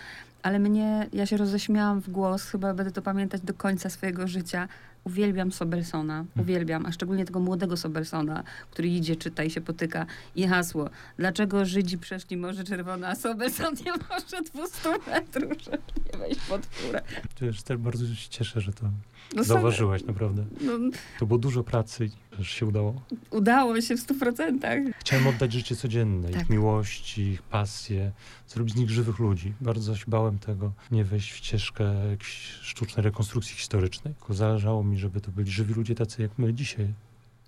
[0.44, 4.68] ale mnie, ja się roześmiałam w głos, chyba będę to pamiętać do końca swojego życia,
[5.06, 6.30] Uwielbiam Sobelsona, hmm.
[6.38, 10.06] uwielbiam, a szczególnie tego młodego Sobelsona, który idzie, czyta i się potyka.
[10.36, 15.78] I hasło, dlaczego Żydzi przeszli Morze Czerwone, a Sobelson nie może 200 metrów, żeby
[16.14, 17.02] nie wejść pod furę.
[17.42, 18.90] Wiesz, też bardzo się cieszę, że to
[19.36, 20.46] no zauważyłaś, naprawdę.
[20.62, 20.72] No,
[21.20, 22.10] to było dużo pracy,
[22.40, 23.02] że się udało.
[23.32, 24.80] Udało się w stu procentach.
[25.00, 26.42] Chciałem oddać życie codzienne, tak.
[26.42, 28.12] ich miłości, ich pasję,
[28.48, 29.54] zrobić z nich żywych ludzi.
[29.62, 34.98] Bardzo się bałem tego, nie wejść w ścieżkę jakiejś sztucznej rekonstrukcji historycznej, tylko zależało mi,
[34.98, 36.94] żeby to byli żywi ludzie tacy jak my dzisiaj.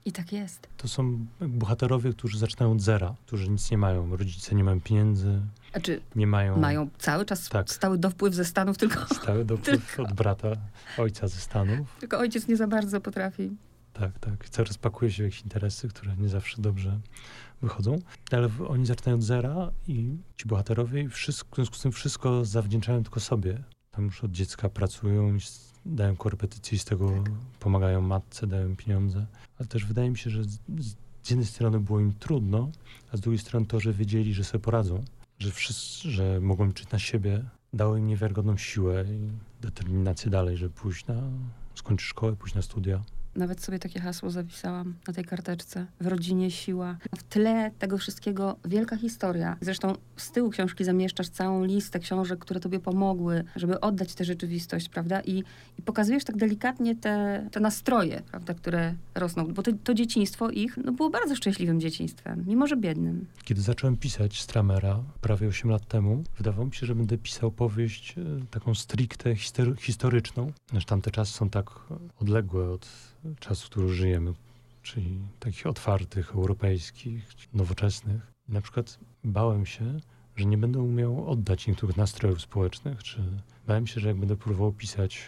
[0.08, 0.67] I tak jest.
[0.78, 4.15] To są bohaterowie, którzy zaczynają od zera, którzy nic nie mają.
[4.15, 5.41] Rodzice nie mają pieniędzy,
[5.72, 6.58] znaczy, nie mają...
[6.60, 7.70] Mają cały czas tak.
[7.70, 9.15] stały dopływ ze Stanów, tylko...
[9.15, 10.04] Stały dopływ tylko...
[10.04, 10.48] od brata,
[10.98, 11.98] ojca ze Stanów.
[12.00, 13.52] Tylko ojciec nie za bardzo potrafi.
[13.93, 14.50] Tak, tak.
[14.50, 17.00] Czas pakuje się w jakieś interesy, które nie zawsze dobrze
[17.62, 18.00] wychodzą.
[18.32, 22.46] Ale oni zaczynają od zera i ci bohaterowie i wszystko, w związku z tym wszystko
[22.46, 23.63] zawdzięczają tylko sobie.
[23.97, 25.38] Tam już od dziecka pracują
[25.86, 27.33] dają korepetycje z tego tak.
[27.60, 29.25] pomagają matce, dają pieniądze.
[29.60, 30.60] Ale też wydaje mi się, że z,
[31.23, 32.71] z jednej strony było im trudno,
[33.12, 35.03] a z drugiej strony to, że wiedzieli, że sobie poradzą
[35.39, 39.29] że, wszyscy, że mogłem liczyć na siebie, dało im niewiarygodną siłę i
[39.62, 41.21] determinację dalej, żeby pójść na,
[41.75, 43.03] skończyć szkołę, pójść na studia.
[43.38, 45.86] Nawet sobie takie hasło zapisałam na tej karteczce.
[46.02, 46.97] W rodzinie siła.
[47.17, 49.58] W tle tego wszystkiego wielka historia.
[49.62, 54.89] Zresztą z tyłu książki zamieszczasz całą listę książek, które tobie pomogły, żeby oddać tę rzeczywistość,
[54.89, 55.21] prawda?
[55.21, 55.43] I,
[55.80, 59.54] i pokazujesz tak delikatnie te, te nastroje, prawda, które rosną.
[59.54, 63.26] Bo to, to dzieciństwo ich no, było bardzo szczęśliwym dzieciństwem, mimo że biednym.
[63.43, 68.15] Kiedy zacząłem pisać Stramera prawie 8 lat temu, wydawało mi się, że będę pisał powieść
[68.17, 69.36] e, taką stricte
[69.80, 70.52] historyczną.
[70.71, 71.65] Zresztą tamte czasy są tak
[72.19, 72.88] odległe od
[73.40, 74.34] czasu, w którym żyjemy,
[74.84, 78.32] czyli takich otwartych, europejskich, nowoczesnych.
[78.48, 80.00] Na przykład bałem się,
[80.36, 83.24] że nie będę umiał oddać niektórych nastrojów społecznych, czy
[83.68, 85.20] bałem się, że jak będę próbował pisać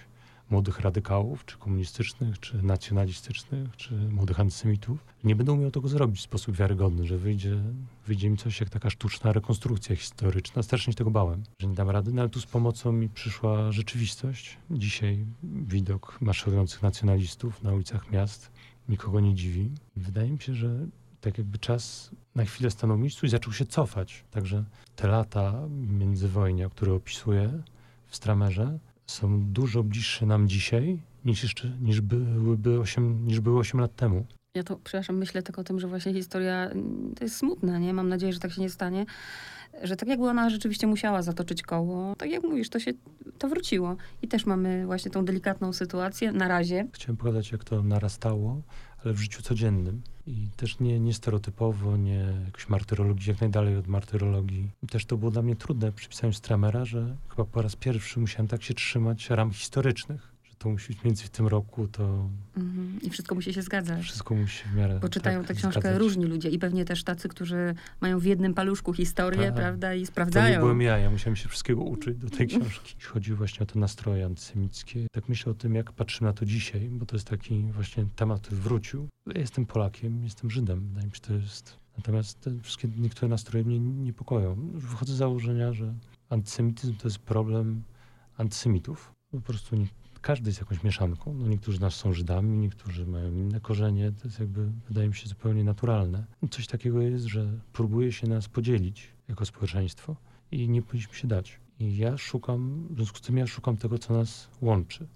[0.50, 6.24] młodych radykałów, czy komunistycznych, czy nacjonalistycznych, czy młodych antysemitów, nie będę umiał tego zrobić w
[6.24, 7.62] sposób wiarygodny, że wyjdzie,
[8.08, 10.64] wyjdzie mi coś jak taka sztuczna rekonstrukcja historyczna.
[10.64, 13.72] Strasznie się tego bałem, że nie dam rady, no ale tu z pomocą mi przyszła
[13.72, 14.58] rzeczywistość.
[14.72, 18.52] Dzisiaj widok maszerujących nacjonalistów na ulicach miast
[18.90, 19.72] nikogo nie dziwi.
[19.96, 20.88] Wydaje mi się, że
[21.22, 24.24] tak jakby czas na chwilę stanął w miejscu i zaczął się cofać.
[24.32, 24.64] Także
[24.96, 27.62] te lata międzywojnia, które opisuję
[28.08, 33.80] w Stramerze, są dużo bliższe nam dzisiaj niż jeszcze, niż byłyby 8, niż były 8
[33.80, 34.26] lat temu.
[34.56, 36.70] Ja to, przepraszam, myślę tylko o tym, że właśnie historia
[37.16, 37.94] to jest smutna, nie?
[37.94, 39.06] Mam nadzieję, że tak się nie stanie.
[39.84, 42.92] Że tak jakby ona rzeczywiście musiała zatoczyć koło, tak jak mówisz, to się,
[43.38, 43.96] to wróciło.
[44.22, 46.88] I też mamy właśnie tą delikatną sytuację na razie.
[46.94, 48.62] Chciałem pokazać, jak to narastało,
[49.06, 50.02] ale w życiu codziennym.
[50.28, 54.70] I też nie, nie stereotypowo, nie jakoś martyrologii, jak najdalej od martyrologii.
[54.84, 58.20] I też to było dla mnie trudne przy pisaniu Stramera, że chyba po raz pierwszy
[58.20, 60.29] musiałem tak się trzymać ram historycznych
[60.60, 62.30] to musi być mniej więcej w tym roku, to...
[62.58, 63.00] Mhm.
[63.02, 64.04] I wszystko musi się zgadzać.
[64.04, 66.00] Wszystko musi się w miarę Bo czytają tak, tę książkę zgadzać.
[66.00, 69.56] różni ludzie i pewnie też tacy, którzy mają w jednym paluszku historię, tak.
[69.56, 70.46] prawda, i sprawdzają.
[70.46, 72.96] To nie byłem ja, ja musiałem się wszystkiego uczyć do tej książki.
[73.04, 75.08] Chodzi właśnie o te nastroje antysemickie.
[75.12, 78.42] Tak myślę o tym, jak patrzymy na to dzisiaj, bo to jest taki właśnie temat,
[78.42, 79.08] który wrócił.
[79.34, 81.80] Ja jestem Polakiem, jestem Żydem, wydaje mi się, to jest...
[81.98, 84.72] Natomiast te wszystkie niektóre nastroje mnie niepokoją.
[84.74, 85.94] Wychodzę z założenia, że
[86.30, 87.84] antysemityzm to jest problem
[88.38, 89.88] antysemitów Po prostu nie,
[90.22, 91.34] każdy jest jakąś mieszanką.
[91.34, 94.12] No niektórzy nas są Żydami, niektórzy mają inne korzenie.
[94.12, 96.26] To jest jakby, wydaje mi się, zupełnie naturalne.
[96.44, 100.16] I coś takiego jest, że próbuje się nas podzielić jako społeczeństwo
[100.52, 101.60] i nie powinniśmy się dać.
[101.80, 105.08] I ja szukam, w związku z tym ja szukam tego, co nas łączy.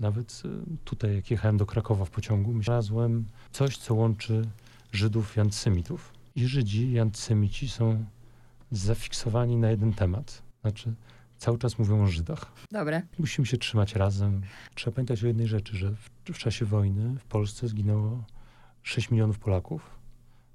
[0.00, 0.48] Nawet y,
[0.84, 4.48] tutaj, jak jechałem do Krakowa w pociągu, znalazłem coś, co łączy
[4.92, 6.12] Żydów i antysemitów.
[6.34, 8.04] I Żydzi i antysemici są
[8.70, 10.42] zafiksowani na jeden temat.
[10.60, 10.94] Znaczy,
[11.42, 12.52] cały czas mówią o Żydach.
[12.70, 13.02] Dobre.
[13.18, 14.42] Musimy się trzymać razem.
[14.74, 18.24] Trzeba pamiętać o jednej rzeczy, że w, w czasie wojny w Polsce zginęło
[18.82, 19.90] 6 milionów Polaków,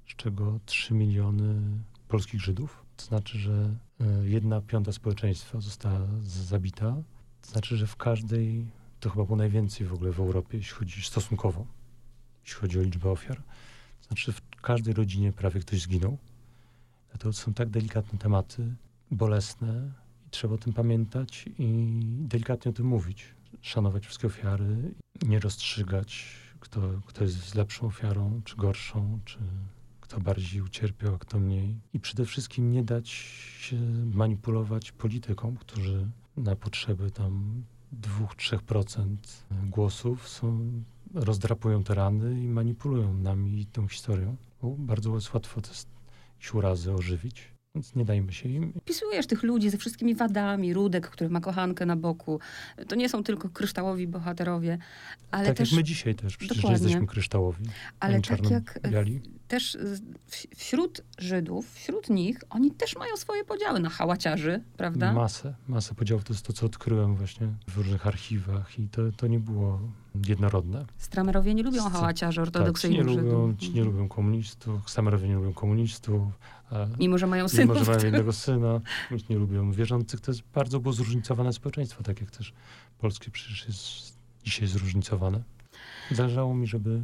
[0.08, 1.60] z czego 3 miliony
[2.08, 2.84] polskich Żydów.
[2.96, 6.96] To znaczy, że y, jedna piąta społeczeństwa została zabita.
[7.42, 8.66] To znaczy, że w każdej,
[9.00, 11.66] to chyba było najwięcej w ogóle w Europie, jeśli chodzi stosunkowo,
[12.44, 13.36] jeśli chodzi o liczbę ofiar.
[14.00, 16.18] To znaczy, w każdej rodzinie prawie ktoś zginął.
[17.18, 18.74] To są tak delikatne tematy,
[19.10, 19.92] bolesne,
[20.30, 23.34] trzeba o tym pamiętać i delikatnie o tym mówić.
[23.60, 29.38] Szanować wszystkie ofiary, nie rozstrzygać, kto, kto jest lepszą ofiarą, czy gorszą, czy
[30.00, 31.80] kto bardziej ucierpiał, a kto mniej.
[31.92, 33.08] I przede wszystkim nie dać
[33.58, 33.76] się
[34.14, 37.64] manipulować politykom, którzy na potrzeby tam
[38.00, 39.16] 2-3%
[39.70, 40.72] głosów są,
[41.14, 44.36] rozdrapują te rany i manipulują nami tą historią.
[44.62, 45.70] Bo bardzo łatwo te
[46.54, 47.57] urazy ożywić.
[47.78, 48.72] Więc nie dajmy się im.
[48.84, 52.40] Pisujesz tych ludzi ze wszystkimi wadami, Rudek, który ma kochankę na boku.
[52.88, 54.78] To nie są tylko kryształowi bohaterowie,
[55.30, 55.70] ale tak też...
[55.70, 56.84] jak my dzisiaj też, przecież Dokładnie.
[56.84, 57.64] jesteśmy kryształowi.
[58.00, 59.20] Ale tak jak biali.
[59.48, 59.78] też
[60.56, 65.12] wśród Żydów, wśród nich, oni też mają swoje podziały na hałaciarzy, prawda?
[65.12, 66.24] Masę, masę podziałów.
[66.24, 69.80] To jest to, co odkryłem właśnie w różnych archiwach i to, to nie było
[70.26, 70.86] jednorodne.
[70.96, 73.32] Stramerowie nie lubią hałaciarzy ortodoksyjnych tak, ci nie Żydów.
[73.32, 76.22] lubią, ci nie lubią komunistów, Stramerowie nie lubią komunistów.
[76.98, 77.76] Mimo, że mają synów.
[77.76, 80.20] Mimo, że mają jednego syna, nikt nie lubią wierzących.
[80.20, 82.52] To jest bardzo było zróżnicowane społeczeństwo, tak jak też
[82.98, 85.42] polskie przecież jest dzisiaj zróżnicowane.
[86.10, 87.00] Zależało mi, żeby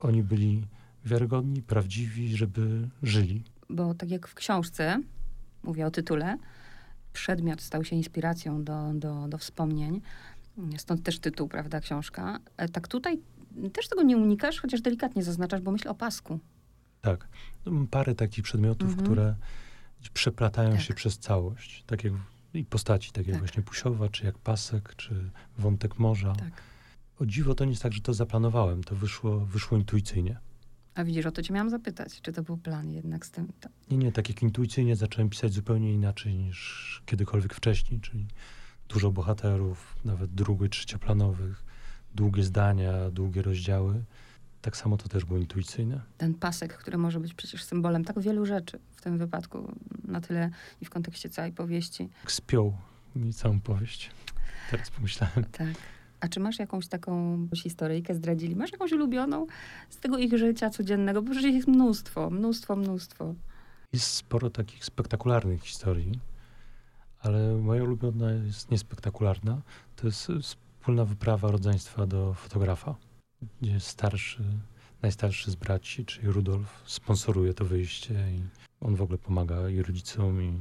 [0.00, 0.66] oni byli
[1.04, 3.42] wiarygodni, prawdziwi, żeby żyli.
[3.70, 5.02] Bo tak jak w książce,
[5.62, 6.38] mówię o tytule,
[7.12, 10.00] przedmiot stał się inspiracją do, do, do wspomnień.
[10.76, 12.38] Stąd też tytuł, prawda, książka.
[12.56, 13.18] E, tak tutaj
[13.72, 16.38] też tego nie unikasz, chociaż delikatnie zaznaczasz, bo myślę o pasku.
[17.00, 17.28] Tak.
[17.90, 19.04] Parę takich przedmiotów, Mhm.
[19.06, 19.34] które
[20.14, 20.80] przeplatają Tak.
[20.80, 21.84] się przez całość.
[21.86, 22.12] Tak jak
[22.54, 23.42] i postaci, tak jak Tak.
[23.42, 26.32] właśnie Pusiowa, czy jak Pasek, czy Wątek Morza.
[26.32, 26.62] Tak.
[27.20, 28.84] O dziwo to nie jest tak, że to zaplanowałem.
[28.84, 30.38] To wyszło, wyszło intuicyjnie.
[30.94, 33.48] A widzisz, o to cię miałam zapytać, czy to był plan jednak z tym.
[33.60, 38.26] To, Nie, nie, tak jak intuicyjnie zacząłem pisać zupełnie inaczej niż kiedykolwiek wcześniej, czyli
[38.88, 41.64] dużo bohaterów, nawet drugo- trzecioplanowych,
[42.14, 44.04] długie zdania, długie rozdziały.
[44.62, 46.00] Tak samo to też było intuicyjne.
[46.16, 49.72] ten pasek, który może być przecież symbolem tak wielu rzeczy w tym wypadku,
[50.04, 52.08] na tyle i w kontekście całej powieści.
[52.22, 52.76] Tak Spiął
[53.16, 54.10] mi całą powieść.
[54.70, 55.44] Teraz pomyślałem.
[55.52, 55.68] Tak.
[56.20, 58.56] A czy masz jakąś taką historyjkę zdradzili?
[58.56, 59.46] Masz jakąś ulubioną
[59.90, 61.22] z tego ich życia codziennego?
[61.22, 63.34] Bo przecież ich jest mnóstwo, mnóstwo, mnóstwo.
[63.92, 66.20] Jest sporo takich spektakularnych historii,
[67.20, 69.62] ale moja ulubiona jest niespektakularna.
[69.96, 72.94] To jest wspólna wyprawa rodzeństwa do fotografa,
[73.62, 74.44] gdzie starszy,
[75.02, 78.40] najstarszy z braci, czyli Rudolf, sponsoruje to wyjście i
[78.80, 80.54] on w ogóle pomaga i rodzicom, i,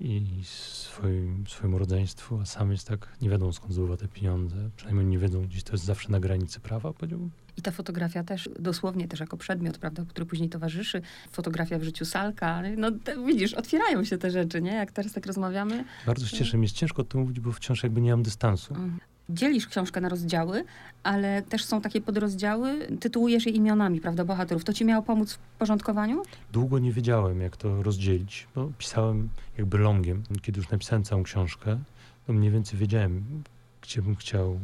[0.00, 4.70] i swoim, swojemu rodzeństwu, a sam jest tak, nie wiadomo skąd zdobywa te pieniądze.
[4.76, 7.30] Przynajmniej nie wiedzą, gdzieś to jest zawsze na granicy prawa, powiedziałbym.
[7.56, 11.02] I ta fotografia też dosłownie też jako przedmiot, prawda, który później towarzyszy.
[11.30, 12.62] Fotografia w życiu Salka.
[12.76, 12.90] No
[13.26, 14.72] widzisz, otwierają się te rzeczy, nie?
[14.72, 15.84] Jak teraz tak rozmawiamy.
[16.06, 18.74] Bardzo się cieszę, mi jest ciężko o tym mówić, bo wciąż jakby nie mam dystansu.
[18.74, 18.98] Mhm.
[19.32, 20.64] Dzielisz książkę na rozdziały,
[21.02, 24.64] ale też są takie podrozdziały, tytułujesz je imionami, prawda, bohaterów.
[24.64, 26.22] To ci miało pomóc w porządkowaniu?
[26.52, 30.22] Długo nie wiedziałem, jak to rozdzielić, bo pisałem jakby longiem.
[30.42, 31.78] Kiedy już napisałem całą książkę,
[32.26, 33.42] to mniej więcej wiedziałem,
[33.82, 34.60] gdzie bym chciał,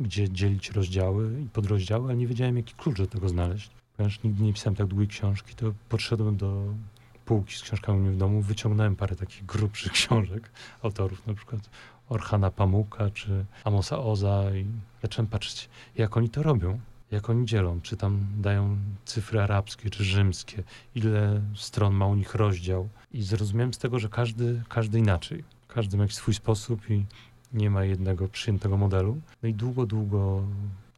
[0.00, 3.70] gdzie dzielić rozdziały i podrozdziały, ale nie wiedziałem, jaki klucz do tego znaleźć.
[3.96, 6.64] Ponieważ nigdy nie pisałem tak długiej książki, to podszedłem do
[7.24, 10.50] półki z książkami w domu, wyciągnąłem parę takich grubszych książek
[10.82, 11.70] autorów, na przykład
[12.08, 14.66] Orhana Pamuka czy Amosa Oza i
[15.02, 20.04] zacząłem patrzeć, jak oni to robią, jak oni dzielą, czy tam dają cyfry arabskie czy
[20.04, 20.62] rzymskie,
[20.94, 22.88] ile stron ma u nich rozdział.
[23.12, 25.44] I zrozumiałem z tego, że każdy, każdy inaczej.
[25.68, 27.04] Każdy ma jakiś swój sposób i
[27.52, 29.20] nie ma jednego przyjętego modelu.
[29.42, 30.42] No i długo, długo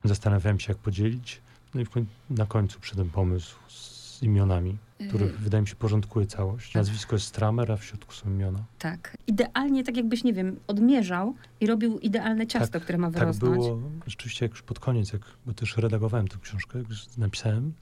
[0.05, 1.41] zastanawiałem się, jak podzielić.
[1.75, 4.77] No i w koń- na końcu przyszedł pomysł z imionami,
[5.09, 6.75] który Yy, wydaje mi się porządkuje całość.
[6.75, 8.65] Nazwisko jest Stramer, a w środku są imiona.
[8.79, 9.17] tak.
[9.27, 13.55] Idealnie tak jakbyś, nie wiem, odmierzał i robił idealne ciasto, które ma Tak wyrosnąć.
[13.65, 17.73] było, rzeczywiście jak już pod koniec, jak, bo też redagowałem tę książkę, jak już napisałem,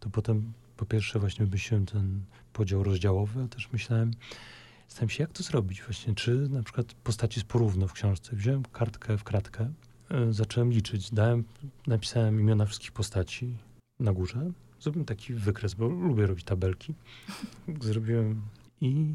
[0.00, 2.20] to potem po pierwsze właśnie wymyśliłem ten
[2.52, 4.10] podział rozdziałowy, a też myślałem,
[4.88, 6.14] Zastanawiam się, jak to zrobić właśnie.
[6.14, 8.36] Czy na przykład postaci z porówno w książce.
[8.36, 9.72] Wziąłem kartkę w kratkę,
[10.28, 11.10] y, zacząłem liczyć.
[11.10, 11.44] Dałem,
[11.86, 13.56] napisałem imiona wszystkich postaci
[14.00, 14.50] na górze.
[14.84, 16.94] Zrobiłem taki wykres, bo lubię robić tabelki.
[17.80, 18.42] Zrobiłem
[18.80, 19.14] i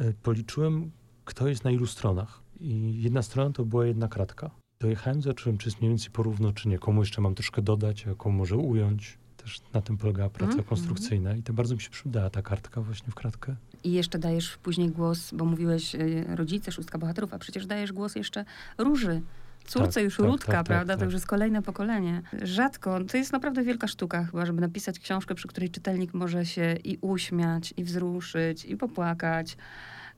[0.00, 0.90] y, policzyłem,
[1.24, 2.40] kto jest na ilu stronach.
[2.60, 4.50] I jedna strona to była jedna kratka.
[4.80, 6.78] Dojechałem, zobaczyłem, czy jest mniej więcej porówno, czy nie.
[6.78, 9.18] Komu jeszcze mam troszkę dodać, a komu może ująć.
[9.36, 10.68] Też na tym polegała praca Mhm.
[10.68, 13.56] konstrukcyjna i to bardzo mi się przydała ta kartka właśnie w kratkę.
[13.84, 18.14] I jeszcze dajesz później głos, bo mówiłeś y, rodzice, szóstka bohaterów, a przecież dajesz głos
[18.14, 18.44] jeszcze
[18.78, 19.22] Róży.
[19.70, 20.92] Córce Tak, już tak, Ródka, tak, tak, prawda?
[20.92, 20.98] tak.
[20.98, 22.22] To już jest kolejne pokolenie.
[22.42, 26.76] Rzadko, to jest naprawdę wielka sztuka chyba, żeby napisać książkę, przy której czytelnik może się
[26.84, 29.56] i uśmiać, i wzruszyć, i popłakać,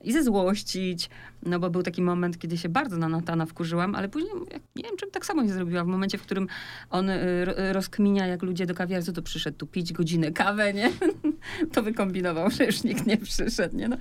[0.01, 1.11] i zezłościć.
[1.43, 4.33] No bo był taki moment, kiedy się bardzo na Natana wkurzyłam, ale później
[4.77, 5.85] nie wiem, czym tak samo nie zrobiła.
[5.85, 6.47] W momencie, w którym
[6.91, 10.91] on y, ro- rozkminia, jak ludzie do kawiarni, to przyszedł tu pić godzinę kawę, nie?
[11.73, 13.89] to wykombinował, że już nikt nie przyszedł, nie?
[13.89, 13.97] No,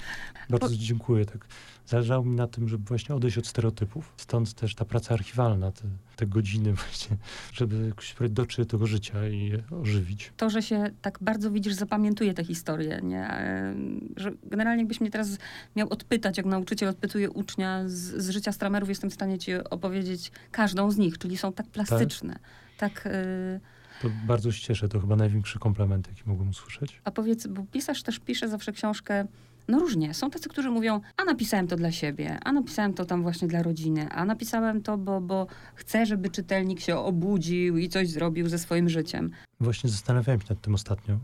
[0.49, 1.25] Bardzo dziękuję.
[1.25, 1.45] Tak.
[1.91, 4.13] Zależało mi na tym, żeby właśnie odejść od stereotypów.
[4.17, 5.83] Stąd też ta praca archiwalna, te,
[6.15, 7.17] te godziny właśnie,
[7.53, 7.93] żeby
[8.29, 10.33] dotrzeć do tego życia i je ożywić.
[10.37, 13.27] to, że się tak bardzo widzisz, zapamiętuje tę historię, nie?
[13.29, 13.75] E,
[14.17, 15.37] Że generalnie jakbyś mnie teraz
[15.75, 20.31] miał odpytać, jak nauczyciel odpytuje ucznia z, z życia stramerów, jestem w stanie ci opowiedzieć
[20.51, 22.39] każdą z nich, czyli są tak plastyczne.
[22.77, 23.59] Tak, e,
[24.01, 24.89] To bardzo się cieszę.
[24.89, 27.01] To chyba największy komplement, jaki mogłem usłyszeć.
[27.03, 29.25] a powiedz, bo pisarz też pisze zawsze książkę,
[29.67, 30.13] no różnie.
[30.13, 33.63] Są tacy, którzy mówią, a napisałem to dla siebie, a napisałem to tam właśnie dla
[33.63, 38.59] rodziny, a napisałem to, bo, bo chcę, żeby czytelnik się obudził i coś zrobił ze
[38.59, 39.31] swoim życiem.
[39.59, 41.19] Właśnie zastanawiałem się nad tym ostatnio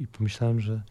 [0.00, 0.82] i pomyślałem, że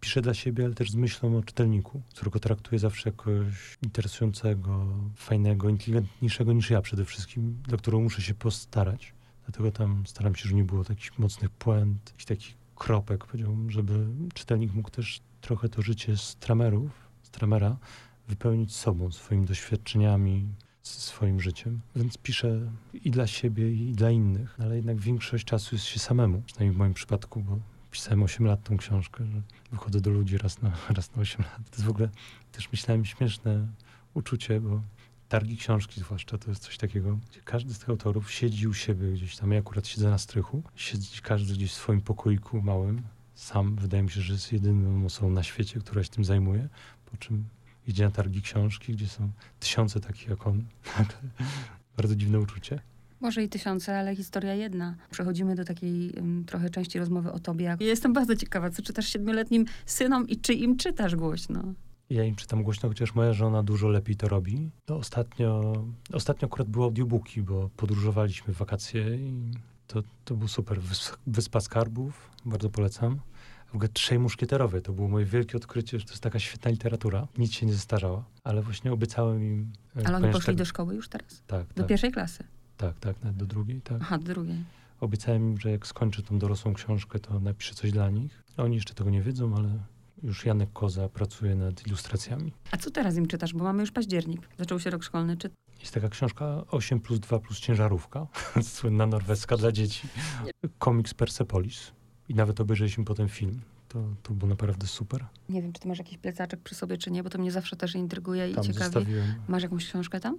[0.00, 5.68] piszę dla siebie, ale też z myślą o czytelniku, którego traktuję zawsze jakoś interesującego, fajnego,
[5.68, 9.14] inteligentniejszego niż ja przede wszystkim, dla którego muszę się postarać.
[9.46, 14.06] Dlatego tam staram się, żeby nie było takich mocnych puent, jakichś takich kropek, powiedziałbym, żeby
[14.34, 16.90] czytelnik mógł też trochę to życie z tramerów,
[17.22, 17.76] z tramera
[18.28, 20.48] wypełnić sobą, swoimi doświadczeniami,
[20.82, 21.80] swoim życiem.
[21.96, 26.42] Więc piszę i dla siebie, i dla innych, ale jednak większość czasu jest się samemu,
[26.46, 27.58] przynajmniej w moim przypadku, bo
[27.90, 31.70] pisałem 8 lat tą książkę, że wychodzę do ludzi raz na, raz na 8 lat.
[31.70, 32.08] To jest w ogóle
[32.52, 33.66] też myślałem śmieszne
[34.14, 34.82] uczucie, bo
[35.28, 39.12] targi książki zwłaszcza to jest coś takiego, gdzie każdy z tych autorów siedzi u siebie
[39.12, 39.52] gdzieś tam.
[39.52, 40.62] Ja akurat siedzę na strychu.
[40.74, 43.02] Siedzi każdy gdzieś w swoim pokoiku małym.
[43.36, 46.68] Sam wydaje mi się, że jest jedyną osobą na świecie, która się tym zajmuje.
[47.04, 47.44] Po czym
[47.86, 50.64] idzie na targi książki, gdzie są tysiące takich jak on.
[51.96, 52.80] Bardzo dziwne uczucie.
[53.20, 54.96] Może i tysiące, ale historia jedna.
[55.10, 57.76] Przechodzimy do takiej ym, trochę części rozmowy o tobie.
[57.80, 61.74] Jestem bardzo ciekawa, co czytasz siedmioletnim synom i czy im czytasz głośno?
[62.10, 64.70] Ja im czytam głośno, chociaż moja żona dużo lepiej to robi.
[64.84, 65.72] To ostatnio,
[66.12, 69.50] ostatnio akurat były audiobooki, bo podróżowaliśmy w wakacje i
[69.86, 70.80] to, to był super.
[70.80, 73.20] Wys- Wyspa Skarbów, bardzo polecam.
[73.66, 77.28] W ogóle Trzej Muszkieterowie, to było moje wielkie odkrycie, że to jest taka świetna literatura.
[77.38, 79.72] Nic się nie zestarzała, ale właśnie obiecałem im...
[79.96, 81.42] e, Ale oni poszli tak, do szkoły już teraz?
[81.46, 82.44] Tak, Do tak, pierwszej klasy?
[82.76, 83.98] tak, tak, nawet do drugiej, tak.
[84.00, 84.64] Aha, do drugiej.
[85.00, 88.42] Obiecałem im, że jak skończę tą dorosłą książkę, to napiszę coś dla nich.
[88.56, 89.68] Oni jeszcze tego nie wiedzą, ale
[90.22, 92.52] już Janek Koza pracuje nad ilustracjami.
[92.70, 93.52] A co teraz im czytasz?
[93.54, 94.48] Bo mamy już październik.
[94.58, 95.36] Zaczął się rok szkolny.
[95.36, 98.26] Czy Jest taka książka 8 plus 2 plus ciężarówka,
[98.62, 100.08] słynna norweska dla dzieci.
[100.78, 101.92] Komiks Persepolis.
[102.28, 103.60] I nawet obejrzeliśmy potem film.
[103.88, 105.24] To, to było naprawdę super.
[105.48, 107.76] nie wiem, czy ty masz jakiś plecaczek przy sobie, czy nie, bo to mnie zawsze
[107.76, 108.84] też intryguje i Tam ciekawi.
[108.84, 109.34] zostawiłem.
[109.48, 110.38] Masz jakąś książkę tam?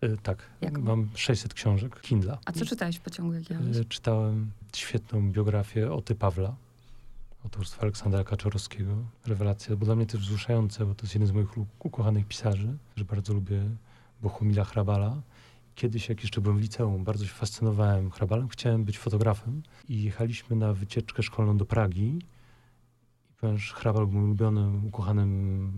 [0.00, 0.80] E, tak, Jaką?
[0.80, 2.38] mam 600 książek Kindla.
[2.44, 3.76] A co czytałeś w pociągu jak jechałeś?
[3.76, 6.54] E, Czytałem świetną biografię Oty Pawla,
[7.44, 8.92] autorstwa Aleksandra Kaczorowskiego.
[9.26, 13.04] Rewelacja, bo dla mnie też wzruszające, bo to jest jeden z moich ukochanych pisarzy, że
[13.04, 13.62] bardzo lubię
[14.22, 15.22] Bohumila Hrabala.
[15.74, 20.56] Kiedyś, jak jeszcze byłem w liceum, bardzo się fascynowałem Hrabalem, chciałem być fotografem i jechaliśmy
[20.56, 22.18] na wycieczkę szkolną do Pragi.
[23.30, 25.72] I ponieważ Hrabal był ulubionym, ukochanym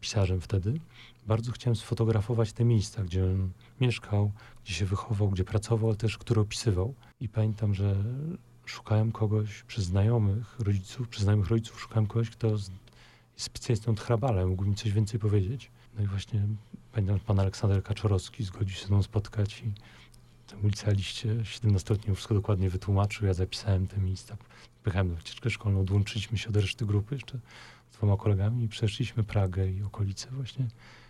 [0.00, 0.80] pisarzem wtedy,
[1.26, 4.32] bardzo chciałem sfotografować te miejsca, gdzie on mieszkał,
[4.64, 6.94] gdzie się wychował, gdzie pracował, ale też które opisywał.
[7.20, 7.96] I pamiętam, że
[8.64, 12.72] szukałem kogoś przez znajomych rodziców, przez znajomych rodziców szukałem kogoś, kto jest
[13.36, 15.70] specjalistą od Hrabala, mógł mi coś więcej powiedzieć.
[15.96, 16.42] No i właśnie
[17.26, 19.72] pan Aleksander Kaczorowski zgodził się ze mną spotkać i
[20.46, 23.26] w tym licealiście 17-letni wszystko dokładnie wytłumaczył.
[23.26, 24.36] Ja zapisałem te miejsca.
[24.82, 27.38] Pojechałem na wycieczkę szkolną, odłączyliśmy się od reszty grupy jeszcze
[27.90, 30.68] z dwoma kolegami i przeszliśmy Pragę i okolice właśnie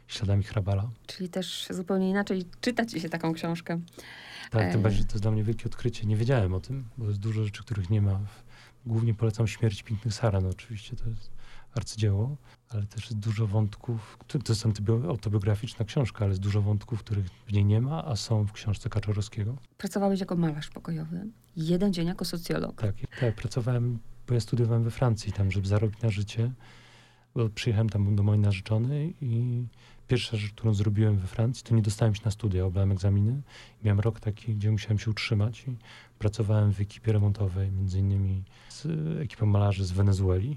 [0.09, 0.91] śladami Hrabala.
[1.07, 3.81] Czyli też zupełnie inaczej czyta ci się taką książkę.
[4.51, 4.83] Tak, tym E.
[4.83, 6.07] bardziej to jest dla mnie wielkie odkrycie.
[6.07, 8.21] Nie wiedziałem o tym, bo jest dużo rzeczy, których nie ma.
[8.87, 11.31] Głównie polecam Śmierć pięknych Sara, no oczywiście to jest
[11.75, 12.37] arcydzieło,
[12.75, 14.67] ale też jest dużo wątków, to, jest
[15.09, 18.89] autobiograficzna książka, ale jest dużo wątków, których w niej nie ma, a są w książce
[18.89, 19.57] Kaczorowskiego.
[19.79, 21.27] Pracowałeś jako malarz pokojowy.
[21.57, 22.81] Jeden dzień jako socjolog.
[22.81, 23.99] Tak, tak, pracowałem,
[24.29, 26.53] bo ja studiowałem we Francji tam, żeby zarobić na życie.
[27.35, 29.67] Bo przyjechałem tam do mojej narzeczonej i
[30.09, 33.43] pierwsza rzecz, którą zrobiłem we Francji, to nie dostałem się na studia, oblałem egzaminy.
[33.85, 35.77] Miałem rok taki, gdzie musiałem się utrzymać i
[36.19, 38.87] pracowałem w ekipie remontowej, między innymi z
[39.21, 40.57] ekipą malarzy z Wenezueli.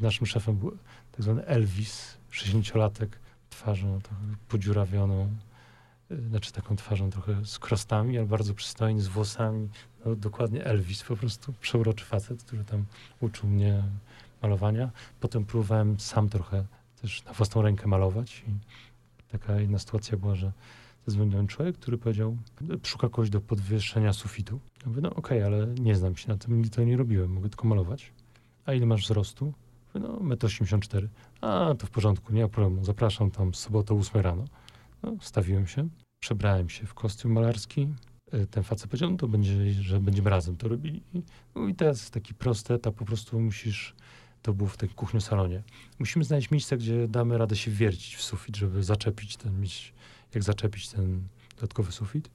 [0.00, 0.78] Naszym szefem był
[1.12, 3.08] tak zwany Elvis, 60-latek,
[3.50, 4.00] twarzą
[4.48, 5.28] podziurawioną,
[6.10, 9.68] y, znaczy taką twarzą trochę z krostami, ale bardzo przystojny, z włosami.
[10.04, 12.84] No, dokładnie Elvis, po prostu przeuroczy facet, który tam
[13.20, 13.82] uczył mnie
[14.42, 14.90] malowania.
[15.20, 16.64] Potem próbowałem sam trochę
[17.02, 18.52] też na własną rękę malować i
[19.32, 20.52] taka jedna sytuacja była, że
[21.06, 22.36] zadzwonił człowiek, który powiedział,
[22.82, 24.60] szuka kogoś do podwyższenia sufitu.
[24.82, 27.32] Ja mówię, no okej, okay, ale nie znam się na tym, nigdy to nie robiłem,
[27.32, 28.12] mogę tylko malować.
[28.66, 29.52] A ile masz wzrostu?
[29.94, 31.08] Mówię, no 1,84 m.
[31.40, 34.44] A, to w porządku, nie ma problemu, zapraszam tam o 8 rano.
[35.02, 35.88] No, stawiłem się,
[36.20, 37.88] przebrałem się w kostium malarski.
[38.32, 41.02] E, ten facet powiedział, no to będzie, że będziemy razem to robili.
[41.54, 43.94] No i teraz taki prosty etap, po prostu musisz
[44.42, 45.62] to było w tej kuchni-salonie.
[45.98, 49.94] Musimy znaleźć miejsce, gdzie damy radę się wiercić w sufit, żeby zaczepić ten, mieć,
[50.34, 51.22] jak zaczepić ten
[51.54, 52.30] dodatkowy sufit.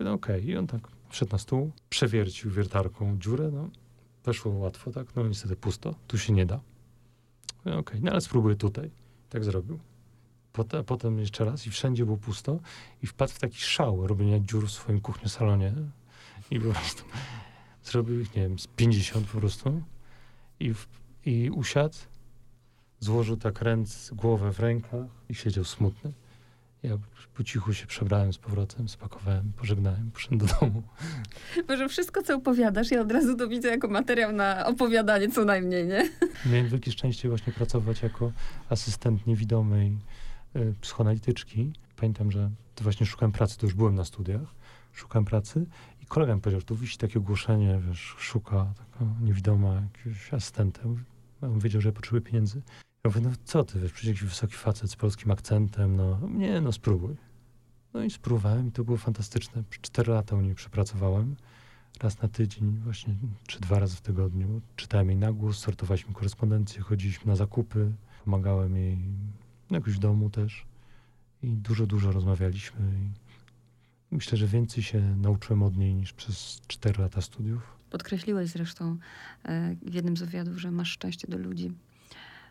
[0.00, 0.52] No okej, okay.
[0.52, 3.68] i on tak wszedł na stół, przewiercił wiertarką dziurę, no
[4.24, 6.60] weszło łatwo, tak, no niestety pusto, tu się nie da.
[7.60, 8.00] Okej, okay.
[8.02, 8.90] no ale spróbuję tutaj.
[9.28, 9.78] Tak zrobił.
[10.52, 12.60] Potem, potem jeszcze raz i wszędzie było pusto
[13.02, 15.72] i wpadł w taki szał robienia dziur w swoim kuchni-salonie
[16.50, 17.04] i po prostu
[17.84, 19.82] zrobił ich, nie wiem, z 50 po prostu
[20.60, 20.88] i w,
[21.26, 21.96] i usiadł,
[23.00, 26.12] złożył tak ręce, głowę w rękach i siedział smutny.
[26.82, 26.98] Ja
[27.34, 30.82] po cichu się przebrałem z powrotem, spakowałem, pożegnałem, poszedłem do domu.
[31.68, 35.86] Może wszystko, co opowiadasz, ja od razu to widzę jako materiał na opowiadanie co najmniej,
[35.86, 36.10] nie?
[36.46, 38.32] Miałem wielkie szczęście właśnie pracować jako
[38.68, 39.98] asystent niewidomej
[40.56, 41.72] y, psychoanalityczki.
[41.96, 44.54] Pamiętam, że to właśnie szukałem pracy, to już byłem na studiach,
[44.92, 45.66] szukałem pracy
[46.02, 50.80] i kolega mi powiedział, że tu wisi takie ogłoszenie, wiesz, szuka taka niewidoma jakiegoś asystenta.
[51.42, 52.62] On wiedział, że ja potrzebuję pieniędzy.
[53.08, 56.60] Ja mówię, no co ty, wiesz, przecież jakiś wysoki facet z polskim akcentem, no nie,
[56.60, 57.16] no spróbuj.
[57.94, 59.62] No i spróbowałem i to było fantastyczne.
[59.70, 61.36] Cztery lata u niej przepracowałem.
[62.02, 63.14] Raz na tydzień, właśnie,
[63.46, 64.60] czy dwa razy w tygodniu.
[64.76, 67.92] Czytałem jej na głos, sortowaliśmy korespondencję, chodziliśmy na zakupy,
[68.24, 68.98] pomagałem jej
[69.70, 70.66] jakoś w domu też.
[71.42, 72.80] I dużo, dużo rozmawialiśmy.
[74.12, 77.62] I myślę, że więcej się nauczyłem od niej niż przez cztery lata studiów.
[77.90, 78.96] Podkreśliłeś zresztą
[79.44, 81.72] e, w jednym z wywiadów, że masz szczęście do ludzi.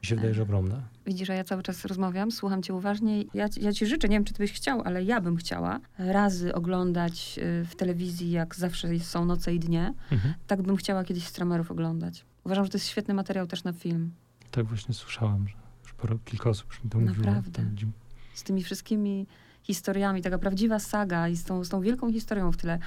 [0.08, 0.82] Mi się wydaje, że ogromne.
[1.05, 3.24] Widzisz, że ja cały czas rozmawiam, słucham cię uważnie.
[3.34, 6.53] Ja, ja ci życzę, nie wiem, czy ty byś chciał, ale ja bym chciała razy
[6.55, 9.93] oglądać e, w telewizji, jak zawsze są noce i dnie.
[10.12, 10.34] Mhm.
[10.47, 12.26] Tak bym chciała kiedyś Stramerów oglądać.
[12.43, 14.12] Uważam, że to jest świetny materiał też na film.
[14.51, 17.26] Tak właśnie słyszałam, że już parę, kilka osób już mi to mówiło.
[17.26, 17.64] Naprawdę.
[18.34, 19.28] Z tymi wszystkimi
[19.64, 22.80] historiami, taka prawdziwa saga i z tą, z tą wielką historią w tyle.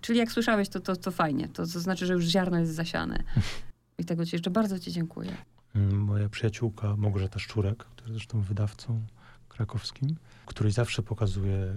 [0.00, 1.48] Czyli jak słyszałeś, to, to, to fajnie.
[1.48, 3.22] To, to znaczy, że już ziarno jest zasiane.
[3.98, 5.30] I tego ci jeszcze bardzo ci dziękuję.
[5.74, 9.02] Mm, moja przyjaciółka Małgorzata Szczurek, która zresztą wydawcą
[9.48, 10.16] krakowskim,
[10.46, 11.74] której zawsze pokazuje e,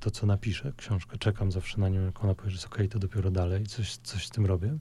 [0.00, 1.18] to, co napiszę, książkę.
[1.18, 3.96] Czekam zawsze na nią, jak ona powie, że jest okej, okay, to dopiero dalej, coś,
[3.96, 4.78] coś z tym robię.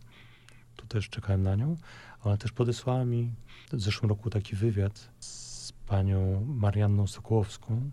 [0.75, 1.77] Tu też czekałem na nią.
[2.23, 3.31] Ona też podesłała mi
[3.73, 7.91] w zeszłym roku taki wywiad z panią Marianną Sokołowską,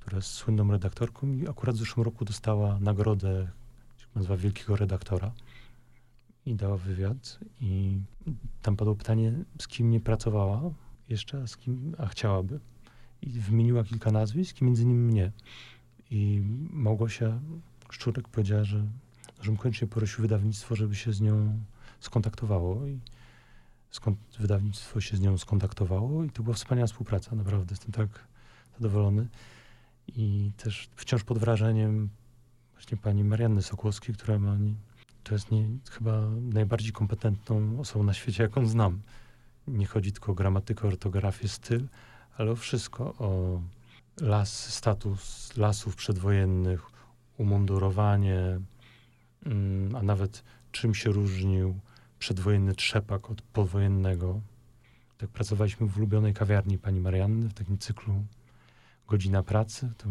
[0.00, 3.48] która jest słynną redaktorką i akurat w zeszłym roku dostała nagrodę,
[4.14, 5.32] nazywa Wielkiego Redaktora
[6.46, 7.98] i dała wywiad i
[8.62, 10.62] tam padło pytanie, z kim nie pracowała
[11.08, 12.60] jeszcze, a z kim, a chciałaby.
[13.22, 15.32] I wymieniła kilka nazwisk, między innymi mnie.
[16.10, 17.40] I Małgosia
[17.90, 18.86] Szczurek powiedziała, że,
[19.42, 21.58] że koniecznie prosił wydawnictwo, żeby się z nią
[22.00, 22.86] skontaktowało.
[22.86, 23.00] I
[23.90, 27.72] skąd wydawnictwo się z nią skontaktowało i to była wspaniała współpraca, naprawdę.
[27.72, 28.08] Jestem tak
[28.78, 29.28] zadowolony.
[30.08, 32.08] I też wciąż pod wrażeniem
[32.72, 34.56] właśnie pani Marianny Sokłowskiej, która ma
[35.24, 39.00] to jest nie, chyba najbardziej kompetentną osobą na świecie, jaką znam.
[39.68, 41.88] Nie chodzi tylko o gramatykę, ortografię, styl,
[42.38, 43.14] ale o wszystko.
[43.18, 43.60] O
[44.20, 46.90] las, status lasów przedwojennych,
[47.38, 48.60] umundurowanie,
[49.46, 51.80] mm, a nawet czym się różnił
[52.18, 54.40] przedwojenny trzepak od powojennego.
[55.18, 58.24] Tak pracowaliśmy w ulubionej kawiarni pani Marianny w takim cyklu
[59.08, 59.92] Godzina Pracy.
[59.98, 60.08] To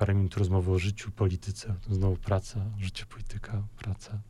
[0.00, 4.22] parę minut rozmowy o życiu, polityce, znowu praca, życie, polityka, praca.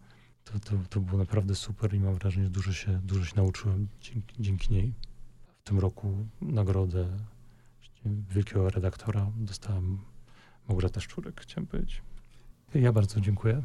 [0.44, 3.88] To, to, to było naprawdę super i mam wrażenie, że dużo się, dużo się nauczyłem
[4.00, 4.94] dzięki, dzięki niej.
[5.60, 7.08] W tym roku nagrodę
[8.30, 9.98] wielkiego redaktora dostałem
[10.68, 12.02] Małgorzata Szczurek, chciałem powiedzieć.
[12.74, 13.62] Ja bardzo dziękuję.